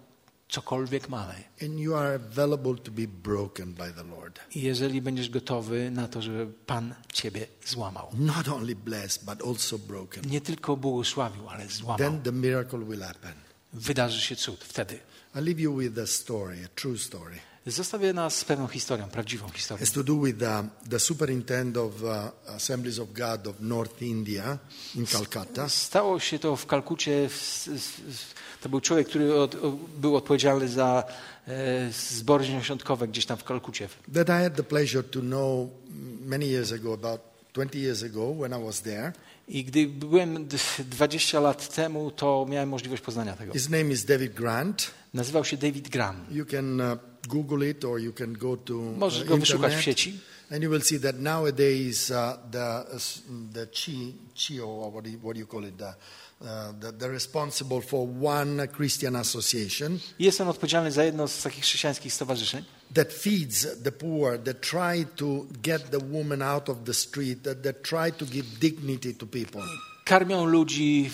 cokolwiek 0.48 1.09
mamy. 1.09 1.35
And 1.62 1.79
you 1.79 1.94
are 1.94 2.14
available 2.14 2.75
to 2.75 2.90
be 2.90 3.07
broken 3.07 3.72
by 3.72 3.92
the 3.92 4.03
Lord. 4.03 4.40
I 4.55 4.62
jeżeli 4.62 5.03
będziesz 5.03 5.31
gotowy 5.31 5.90
na 5.90 6.09
to, 6.09 6.22
żeby 6.22 6.53
Pan 6.66 6.94
Ciebie 7.12 7.46
złamał. 7.66 8.09
Not 8.14 8.48
only 8.48 8.75
blessed, 8.75 9.25
but 9.25 9.48
also 9.48 9.79
broken. 9.79 10.31
Nie 10.31 10.40
tylko 10.40 10.77
błogosławił, 10.77 11.48
ale 11.48 11.68
złamał. 11.68 11.98
Then 11.98 12.22
the 12.22 12.33
miracle 12.33 12.79
will 12.79 13.01
happen. 13.01 13.35
Wydarzy 13.72 14.20
się 14.20 14.37
cud 14.37 14.64
wtedy. 14.64 14.98
I 15.35 15.40
leave 15.40 15.61
you 15.61 15.77
with 15.77 15.98
a 15.98 16.07
story, 16.07 16.57
a 16.64 16.68
true 16.81 16.98
story. 16.98 17.37
Zostawię 17.66 18.12
nas 18.12 18.37
z 18.38 18.44
pewną 18.44 18.66
historią, 18.68 19.09
prawdziwą 19.09 19.48
historią. 19.48 19.81
Has 19.81 19.92
to 19.92 20.03
do 20.05 20.16
with 20.16 20.42
uh, 20.42 20.48
the 20.90 20.98
superintendent 21.01 21.77
of 21.77 22.03
uh, 22.03 22.11
Assemblies 22.57 22.98
of 22.98 23.12
God 23.12 23.46
of 23.46 23.61
North 23.61 24.03
India 24.03 24.59
in 24.94 25.07
Calcutta. 25.07 25.68
Stało 25.68 26.20
się 26.20 26.38
to 26.38 26.57
w 26.57 26.66
Kalkucie. 26.66 27.29
w- 27.29 27.68
To 28.62 28.68
był 28.68 28.81
człowiek, 28.81 29.09
który 29.09 29.35
od, 29.40 29.57
był 30.01 30.16
odpowiedzialny 30.16 30.68
za 30.68 31.05
e, 31.48 31.92
zbory 31.92 32.44
świątkowe 32.62 33.09
gdzieś 33.09 33.27
tam 33.27 33.37
w 33.38 33.44
Kalkucie. 33.44 33.88
That 34.14 34.29
I 34.29 34.33
had 34.33 34.57
the 34.57 34.62
pleasure 34.62 35.03
to 35.03 35.20
know 35.20 35.68
many 36.27 36.46
years 36.46 36.72
ago, 36.72 36.92
about 36.94 37.20
20 37.55 37.79
years 37.79 38.03
ago, 38.03 38.35
when 38.40 38.61
I 38.61 38.64
was 38.64 38.81
there. 38.81 39.12
I 39.48 39.64
gdy 39.64 39.87
byłem 39.87 40.46
d- 40.46 40.57
20 40.79 41.40
lat 41.40 41.75
temu, 41.75 42.11
to 42.11 42.46
miałem 42.48 42.68
możliwość 42.68 43.03
poznania 43.03 43.37
tego. 43.37 43.53
His 43.53 43.68
name 43.68 43.85
is 43.90 44.05
David 44.05 44.33
Grant. 44.35 44.90
Nazywał 45.14 45.44
się 45.44 45.57
David 45.57 45.88
Graham. 45.88 46.27
You 46.31 46.46
can 46.46 46.81
uh, 46.81 46.98
Google 47.29 47.68
it 47.68 47.85
or 47.85 48.01
you 48.01 48.12
can 48.12 48.33
go 48.33 48.57
to 48.57 48.75
uh, 48.75 48.98
Możesz 48.98 49.25
go 49.25 49.37
wyszukać 49.37 49.75
w 49.75 49.83
sieci. 49.83 50.18
And 50.51 50.62
you 50.62 50.70
will 50.70 50.83
see 50.83 51.01
that 51.01 51.20
nowadays 51.20 52.11
uh, 52.11 52.16
the 52.51 52.85
the 53.53 53.66
chi 53.66 54.14
chio 54.35 54.66
or 54.66 54.92
what 54.92 55.05
do 55.05 55.11
you, 55.11 55.18
what 55.18 55.35
do 55.35 55.40
you 55.40 55.46
call 55.46 55.64
it 55.64 55.79
the, 55.79 55.94
uh, 56.40 56.72
the 56.81 56.92
the 56.92 57.09
responsible 57.09 57.81
for 57.81 58.09
one 58.22 58.68
Christian 58.68 59.16
association 59.16 59.98
Jestem 60.18 60.48
odpowiedzialny 60.48 60.92
za 60.92 61.05
jedno 61.05 61.29
z 61.29 61.42
takich 61.42 61.64
chrześcijańskich 61.64 62.12
stowarzyszeń, 62.12 62.64
that 62.94 63.12
feeds 63.12 63.66
the 63.83 63.92
poor, 63.92 64.38
that 64.38 64.61
try 64.61 65.07
to 65.16 65.46
get 65.62 65.90
the 65.90 65.98
woman 65.98 66.42
out 66.42 66.68
of 66.68 66.79
the 66.85 66.94
street, 66.94 67.42
that, 67.42 67.62
that 67.62 67.83
try 67.83 68.12
to 68.18 68.27
give 68.27 68.46
dignity 68.61 69.14
to 69.14 69.27
people. 69.27 69.62
karmią 70.05 70.44
ludzi, 70.44 71.11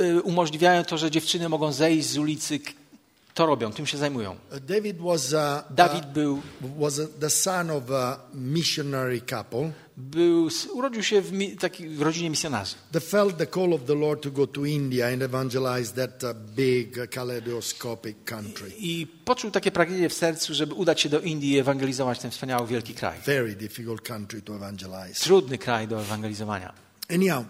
y, 0.00 0.22
umożliwiają 0.22 0.84
to, 0.84 0.98
że 0.98 1.10
dziewczyny 1.10 1.48
mogą 1.48 1.72
zejść 1.72 2.08
z 2.08 2.18
ulicy. 2.18 2.60
To 3.38 3.46
robią, 3.46 3.72
tym 3.72 3.86
się 3.86 3.98
zajmują. 3.98 4.36
David 4.68 4.96
was 4.98 5.32
uh, 5.32 5.38
Dawid 5.70 6.06
był, 6.06 6.42
was 6.78 7.00
the 7.20 7.30
son 7.30 7.70
of 7.70 7.90
a 7.90 8.18
missionary 8.34 9.20
couple 9.20 9.70
był, 9.96 10.48
urodził 10.72 11.02
się 11.02 11.20
w, 11.20 11.32
mi, 11.32 11.56
taki, 11.56 11.88
w 11.88 12.02
rodzinie 12.02 12.30
misjonarzy. 12.30 12.74
that 12.92 13.04
felt 13.04 13.36
the 13.36 13.46
call 13.46 13.72
of 13.72 13.84
the 13.84 13.94
Lord 13.94 14.22
to 14.22 14.30
go 14.30 14.46
to 14.46 14.64
India 14.64 15.06
and 15.06 15.22
evangelize 15.22 15.92
that 15.92 16.24
uh, 16.24 16.30
big 16.56 17.10
kaleidoscopic 17.10 18.16
country. 18.24 18.72
I 18.78 19.06
poczuł 19.24 19.50
takie 19.50 19.70
pragnienie 19.70 20.08
w 20.08 20.14
sercu, 20.14 20.54
żeby 20.54 20.74
udać 20.74 21.00
się 21.00 21.08
do 21.08 21.20
Indii 21.20 21.52
i 21.52 21.58
ewangelizować 21.58 22.18
ten 22.18 22.30
wspaniały, 22.30 22.66
wielki 22.66 22.94
kraj. 22.94 23.18
Very 23.26 23.54
difficult 23.54 24.00
country 24.00 24.42
to 24.42 24.56
evangelize. 24.56 25.14
Trudny 25.20 25.58
kraj 25.58 25.88
do 25.88 26.00
ewangelizowania. 26.00 26.72
Anyhow, 27.10 27.44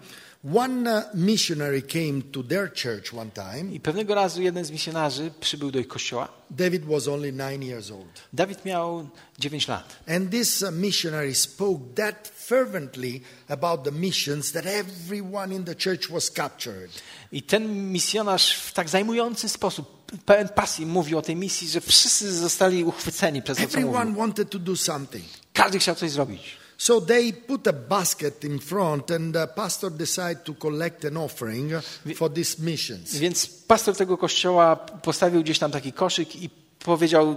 one 0.45 1.05
missionary 1.15 1.83
came 1.83 2.23
to 2.23 2.43
their 2.43 2.73
church 2.73 3.15
one 3.15 3.31
time. 3.31 3.75
I 3.75 3.81
pewnego 3.81 4.15
razu 4.15 4.43
jeden 4.43 4.65
z 4.65 4.71
misjonarzy 4.71 5.31
przybył 5.41 5.71
do 5.71 5.79
ich 5.79 5.89
kościoła. 5.89 6.29
David 6.51 6.85
was 6.85 7.09
only 7.09 7.33
nine 7.33 7.63
years 7.65 7.91
old. 7.91 8.23
Dawid 8.33 8.65
miał 8.65 9.09
9 9.39 9.69
lat. 9.69 9.97
And 10.07 10.31
this 10.31 10.63
uh, 10.63 10.73
missionary 10.73 11.35
spoke 11.35 11.95
that 11.95 12.29
fervently 12.29 13.21
about 13.49 13.85
the 13.85 13.93
missions 13.93 14.53
that 14.53 14.67
everyone 14.67 15.55
in 15.55 15.65
the 15.65 15.75
church 15.75 16.11
was 16.11 16.31
captured. 16.31 16.91
I 17.33 17.43
ten 17.43 17.93
misjonarz 17.93 18.55
w 18.55 18.73
tak 18.73 18.89
zajmujący 18.89 19.49
sposób, 19.49 20.13
pełen 20.25 20.49
pasji 20.49 20.87
mówił 20.87 21.19
o 21.19 21.23
tej 21.23 21.37
misji, 21.37 21.69
że 21.69 21.81
wszyscy 21.81 22.33
zostali 22.33 22.85
uchwyceni 22.85 23.43
przez 23.43 23.59
to, 23.59 23.63
co 23.69 23.69
Everyone 23.69 24.05
mówił. 24.05 24.21
wanted 24.21 24.51
to 24.51 24.59
do 24.59 24.77
something. 24.77 25.25
Każdy 25.53 25.79
chciał 25.79 25.95
coś 25.95 26.11
zrobić. 26.11 26.57
So 26.79 27.01
they 27.01 27.33
put 27.33 27.67
a 27.67 27.73
basket 27.73 28.45
in 28.45 28.61
front, 28.61 29.11
and 29.11 29.35
the 29.35 29.47
pastor 29.47 29.91
decided 29.91 30.45
to 30.45 30.55
collect 30.55 31.05
an 31.05 31.17
offering 31.17 31.73
for 32.15 32.31
these 32.31 32.59
missions. 32.59 33.17
Więc 33.17 33.47
pastor 33.67 33.97
tego 33.97 34.19
kościoła 34.19 34.77
postawił 34.77 35.43
gdzieś 35.43 35.59
tam 35.59 35.71
taki 35.71 35.93
koszyk 35.93 36.37
i 36.37 36.51
powiedział, 36.85 37.37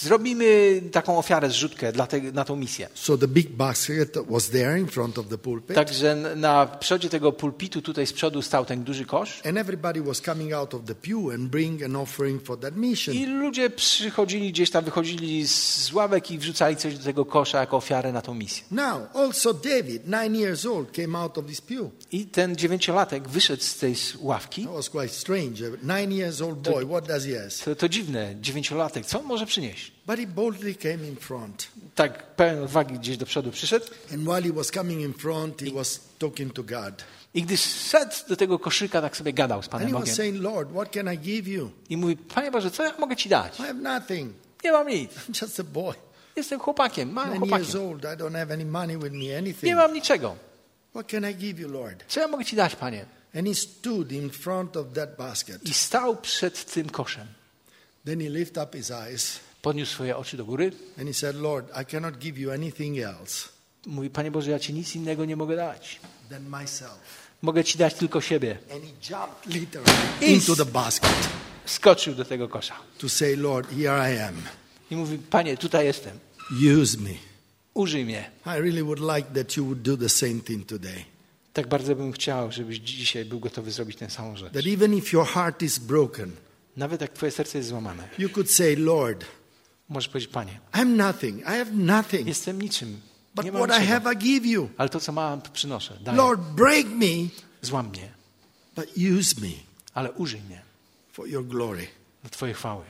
zrobimy 0.00 0.82
taką 0.92 1.18
ofiarę, 1.18 1.50
zrzutkę 1.50 1.92
dla 1.92 2.06
te, 2.06 2.20
na 2.20 2.44
tą 2.44 2.56
misję. 2.56 2.88
So 2.94 3.18
the 3.18 3.28
big 3.28 3.50
basket 3.50 4.16
was 4.30 4.48
there 4.50 4.78
in 4.80 4.86
front 4.86 5.18
of 5.18 5.28
the 5.28 5.38
pulpit, 5.38 5.76
Także 5.76 6.16
na 6.36 6.66
przodzie 6.66 7.08
tego 7.08 7.32
pulpitu 7.32 7.82
tutaj 7.82 8.06
z 8.06 8.12
przodu 8.12 8.42
stał 8.42 8.64
ten 8.64 8.84
duży 8.84 9.04
kosz 9.04 9.40
and 9.46 9.58
everybody 9.58 10.02
was 10.02 10.20
coming 10.20 10.52
out 10.52 10.74
of 10.74 10.84
the 10.84 10.94
pew 10.94 11.34
and 11.34 11.50
bring 11.50 11.82
an 11.82 11.96
offering 11.96 12.42
for 12.44 12.60
that 12.60 12.76
mission. 12.76 13.14
i 13.14 13.26
ludzie 13.26 13.70
przychodzili 13.70 14.52
gdzieś 14.52 14.70
tam, 14.70 14.84
wychodzili 14.84 15.48
z 15.48 15.92
ławek 15.92 16.30
i 16.30 16.38
wrzucali 16.38 16.76
coś 16.76 16.98
do 16.98 17.04
tego 17.04 17.24
kosza 17.24 17.60
jako 17.60 17.76
ofiarę 17.76 18.12
na 18.12 18.22
tą 18.22 18.34
misję. 18.34 18.64
Now, 18.70 19.16
also 19.16 19.54
David, 19.54 20.02
nine 20.06 20.36
years 20.40 20.66
old, 20.66 20.92
came 20.92 21.18
out 21.18 21.38
of 21.38 21.46
this 21.46 21.60
pew. 21.60 21.90
I 22.12 22.26
ten 22.26 22.56
dziewięciolatek 22.56 23.28
wyszedł 23.28 23.62
z 23.62 23.76
tej 23.76 23.94
ławki. 24.20 24.62
That 24.64 24.74
was 24.74 24.90
quite 24.90 25.08
strange. 25.08 25.64
A 25.66 25.98
nine 26.00 26.12
years 26.12 26.40
old 26.40 26.58
boy, 26.58 26.86
what 26.86 27.06
does 27.06 27.24
he 27.24 27.42
has? 27.42 27.58
To, 27.58 27.76
to 27.76 27.88
dziwne, 27.88 28.34
dziewięciolatek, 28.40 28.71
co 29.06 29.20
on 29.20 29.26
może 29.26 29.46
przynieść? 29.46 29.92
But 30.06 30.16
he 30.16 30.26
boldly 30.26 30.74
came 30.74 31.08
in 31.08 31.16
front. 31.16 31.68
Tak 31.94 32.36
pełen 32.36 32.62
odwagi 32.62 32.94
gdzieś 32.94 33.16
do 33.16 33.26
przodu 33.26 33.50
przyszedł 33.50 33.86
And 34.12 34.22
while 34.22 34.42
he 34.42 34.52
was 34.52 34.70
coming 34.70 35.00
in 35.00 35.14
front, 35.14 35.60
he 35.60 35.70
was 35.70 36.00
talking 36.18 36.52
to 36.52 36.62
God. 36.62 37.04
i 37.34 37.42
gdy 37.42 37.56
szedł 37.56 38.14
do 38.28 38.36
tego 38.36 38.58
koszyka, 38.58 39.02
tak 39.02 39.16
sobie 39.16 39.32
gadał 39.32 39.62
z 39.62 39.68
Panem 39.68 39.90
Bogiem. 39.90 40.14
saying, 40.14 40.42
Lord, 40.42 40.70
what 40.70 40.92
can 40.92 41.14
I 41.14 41.18
give 41.18 41.48
you? 41.48 41.70
I 41.90 41.96
mówi, 41.96 42.16
Panie 42.16 42.50
Boże, 42.50 42.70
co 42.70 42.82
ja 42.82 42.94
mogę 42.98 43.16
Ci 43.16 43.28
dać? 43.28 43.60
I 43.60 43.62
have 43.62 43.74
nothing. 43.74 44.32
Nie 44.64 44.72
mam 44.72 44.88
nic. 44.88 45.12
I'm 45.28 45.42
just 45.42 45.60
a 45.60 45.64
boy. 45.64 45.94
Jestem 46.36 46.60
chłopakiem, 46.60 47.12
małym 47.12 47.44
years 47.44 47.72
chłopakiem. 47.72 47.88
old. 47.88 48.02
I 48.02 48.22
don't 48.22 48.38
have 48.38 48.54
any 48.54 48.64
money 48.64 48.98
with 48.98 49.12
me, 49.12 49.52
Nie 49.62 49.76
mam 49.76 49.94
niczego. 49.94 50.36
What 50.90 51.08
can 51.08 51.30
I 51.30 51.34
give 51.34 51.60
you, 51.60 51.68
Lord? 51.68 52.04
Co 52.08 52.20
ja 52.20 52.28
mogę 52.28 52.44
Ci 52.44 52.56
dać, 52.56 52.76
Panie? 52.76 53.06
And 53.34 53.48
he 53.48 53.54
stood 53.54 54.12
in 54.12 54.30
front 54.30 54.76
of 54.76 54.86
that 54.94 55.16
basket. 55.16 55.64
I 55.64 55.74
stał 55.74 56.16
przed 56.16 56.72
tym 56.72 56.90
koszem. 56.90 57.26
Then 58.04 58.20
he 58.20 58.28
lifted 58.30 58.64
up 58.64 58.76
his 58.78 58.90
eyes 58.90 59.40
Podniósł 59.62 59.92
swoje 59.92 60.16
oczy 60.16 60.36
do 60.36 60.44
góry. 60.44 60.72
and 60.98 61.08
he 61.08 61.14
said, 61.14 61.36
Lord, 61.36 61.66
I 61.82 61.84
cannot 61.84 62.18
give 62.18 62.38
you 62.40 62.50
anything 62.50 62.98
else 62.98 63.48
Mówi, 63.86 64.10
Panie 64.10 64.30
Boże, 64.30 64.50
ja 64.50 64.58
Ci 64.58 64.74
nic 64.74 64.96
innego 64.96 65.24
nie 65.24 65.36
mogę 65.36 65.56
dać. 65.56 66.00
than 66.30 66.42
myself. 66.60 66.98
Mogę 67.42 67.64
Ci 67.64 67.78
dać 67.78 67.94
tylko 67.94 68.20
siebie. 68.20 68.58
And 68.74 68.82
he 68.84 68.90
jumped 69.10 69.46
literally 69.46 69.90
into 70.20 70.56
the 70.56 70.64
basket 70.64 71.10
Skoczył 71.66 72.14
do 72.14 72.24
tego 72.24 72.48
kosza. 72.48 72.74
to 72.98 73.08
say, 73.08 73.36
Lord, 73.36 73.70
here 73.70 74.12
I 74.14 74.18
am. 74.18 74.34
I 74.90 74.96
mówi, 74.96 75.18
Panie, 75.18 75.56
tutaj 75.56 75.86
jestem. 75.86 76.18
Use 76.82 76.98
me. 76.98 77.10
Użyj 77.74 78.04
mnie. 78.04 78.30
I 78.46 78.48
really 78.60 78.82
would 78.84 79.00
like 79.00 79.42
that 79.42 79.56
you 79.56 79.64
would 79.64 79.82
do 79.82 79.96
the 79.96 80.08
same 80.08 80.40
thing 80.40 80.66
today. 80.66 81.04
Tak 81.52 81.66
bardzo 81.68 81.96
bym 81.96 82.12
chciał, 82.12 82.52
żebyś 82.52 82.78
dzisiaj 82.78 83.24
był 83.24 83.40
gotowy 83.40 83.70
zrobić 83.70 83.96
tę 83.96 84.10
samą 84.10 84.36
rzecz. 84.36 84.52
That 84.52 84.66
even 84.66 84.94
if 84.94 85.12
your 85.16 85.26
heart 85.26 85.62
is 85.62 85.78
broken, 85.78 86.30
Nawet 86.76 87.00
jak 87.00 87.12
Twoje 87.12 87.32
serce 87.32 87.58
jest 87.58 87.68
złamane, 87.70 88.08
you 88.18 88.28
could 88.28 88.50
say, 88.50 88.76
Lord, 88.76 89.24
możesz 89.88 90.08
powiedzieć, 90.08 90.30
Panie, 90.32 90.60
I'm 90.72 90.86
nothing. 90.96 91.40
I 91.40 91.44
have 91.44 91.70
nothing. 91.72 92.26
jestem 92.26 92.62
niczym. 92.62 93.00
But 93.34 93.46
what 93.46 93.82
I 93.82 93.86
have, 93.86 94.12
I 94.12 94.16
give 94.16 94.46
you. 94.46 94.68
Ale 94.78 94.88
to, 94.88 95.00
co 95.00 95.12
mam, 95.12 95.40
to 95.42 95.50
przynoszę. 95.50 95.98
Daję. 96.00 96.18
Lord, 96.18 96.40
break 96.40 96.86
me, 96.86 97.28
Złam 97.62 97.88
mnie, 97.88 98.12
but 98.76 98.86
use 99.18 99.40
me 99.40 99.48
ale 99.94 100.12
użyj 100.12 100.40
mnie 100.40 100.62
for 101.12 101.28
your 101.28 101.46
glory. 101.46 101.86
do 102.24 102.30
Twojej 102.30 102.54
chwały. 102.54 102.84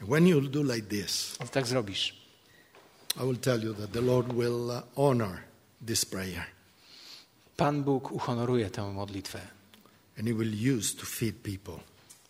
When 0.00 0.26
you 0.26 0.40
do 0.40 0.62
like 0.62 0.88
this, 0.88 1.36
I 1.44 1.48
tak 1.48 1.66
zrobisz. 1.66 2.14
I 3.16 3.24
will 3.26 3.36
tell 3.38 3.64
you 3.64 3.74
that 3.74 3.92
the 3.92 4.00
Lord 4.00 4.32
will 4.32 4.70
uh, 4.70 4.82
honor 4.96 5.38
this 5.86 6.04
prayer 6.04 6.44
Pan 7.56 7.84
Bóg 7.84 8.12
uhonoruje 8.12 8.70
tę 8.70 8.92
modlitwę. 8.92 9.40
and 10.18 10.28
He 10.28 10.34
will 10.34 10.76
use 10.78 10.96
to 10.96 11.06
feed 11.06 11.34
people 11.42 11.80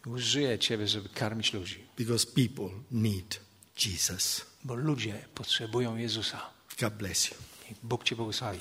Użyje 0.09 0.59
Ciebie, 0.59 0.88
żeby 0.88 1.09
karmić 1.09 1.53
ludzi. 1.53 1.87
because 1.99 2.27
people 2.27 2.68
need 2.90 3.40
Jesus. 3.87 4.47
Bo 4.64 4.75
ludzie 4.75 5.25
potrzebują 5.35 5.97
Jezusa. 5.97 6.51
God 6.81 6.94
bless 6.94 7.31
you. 7.31 7.37
Bóg 7.83 8.05
Cię 8.05 8.16
błogosławi. 8.16 8.61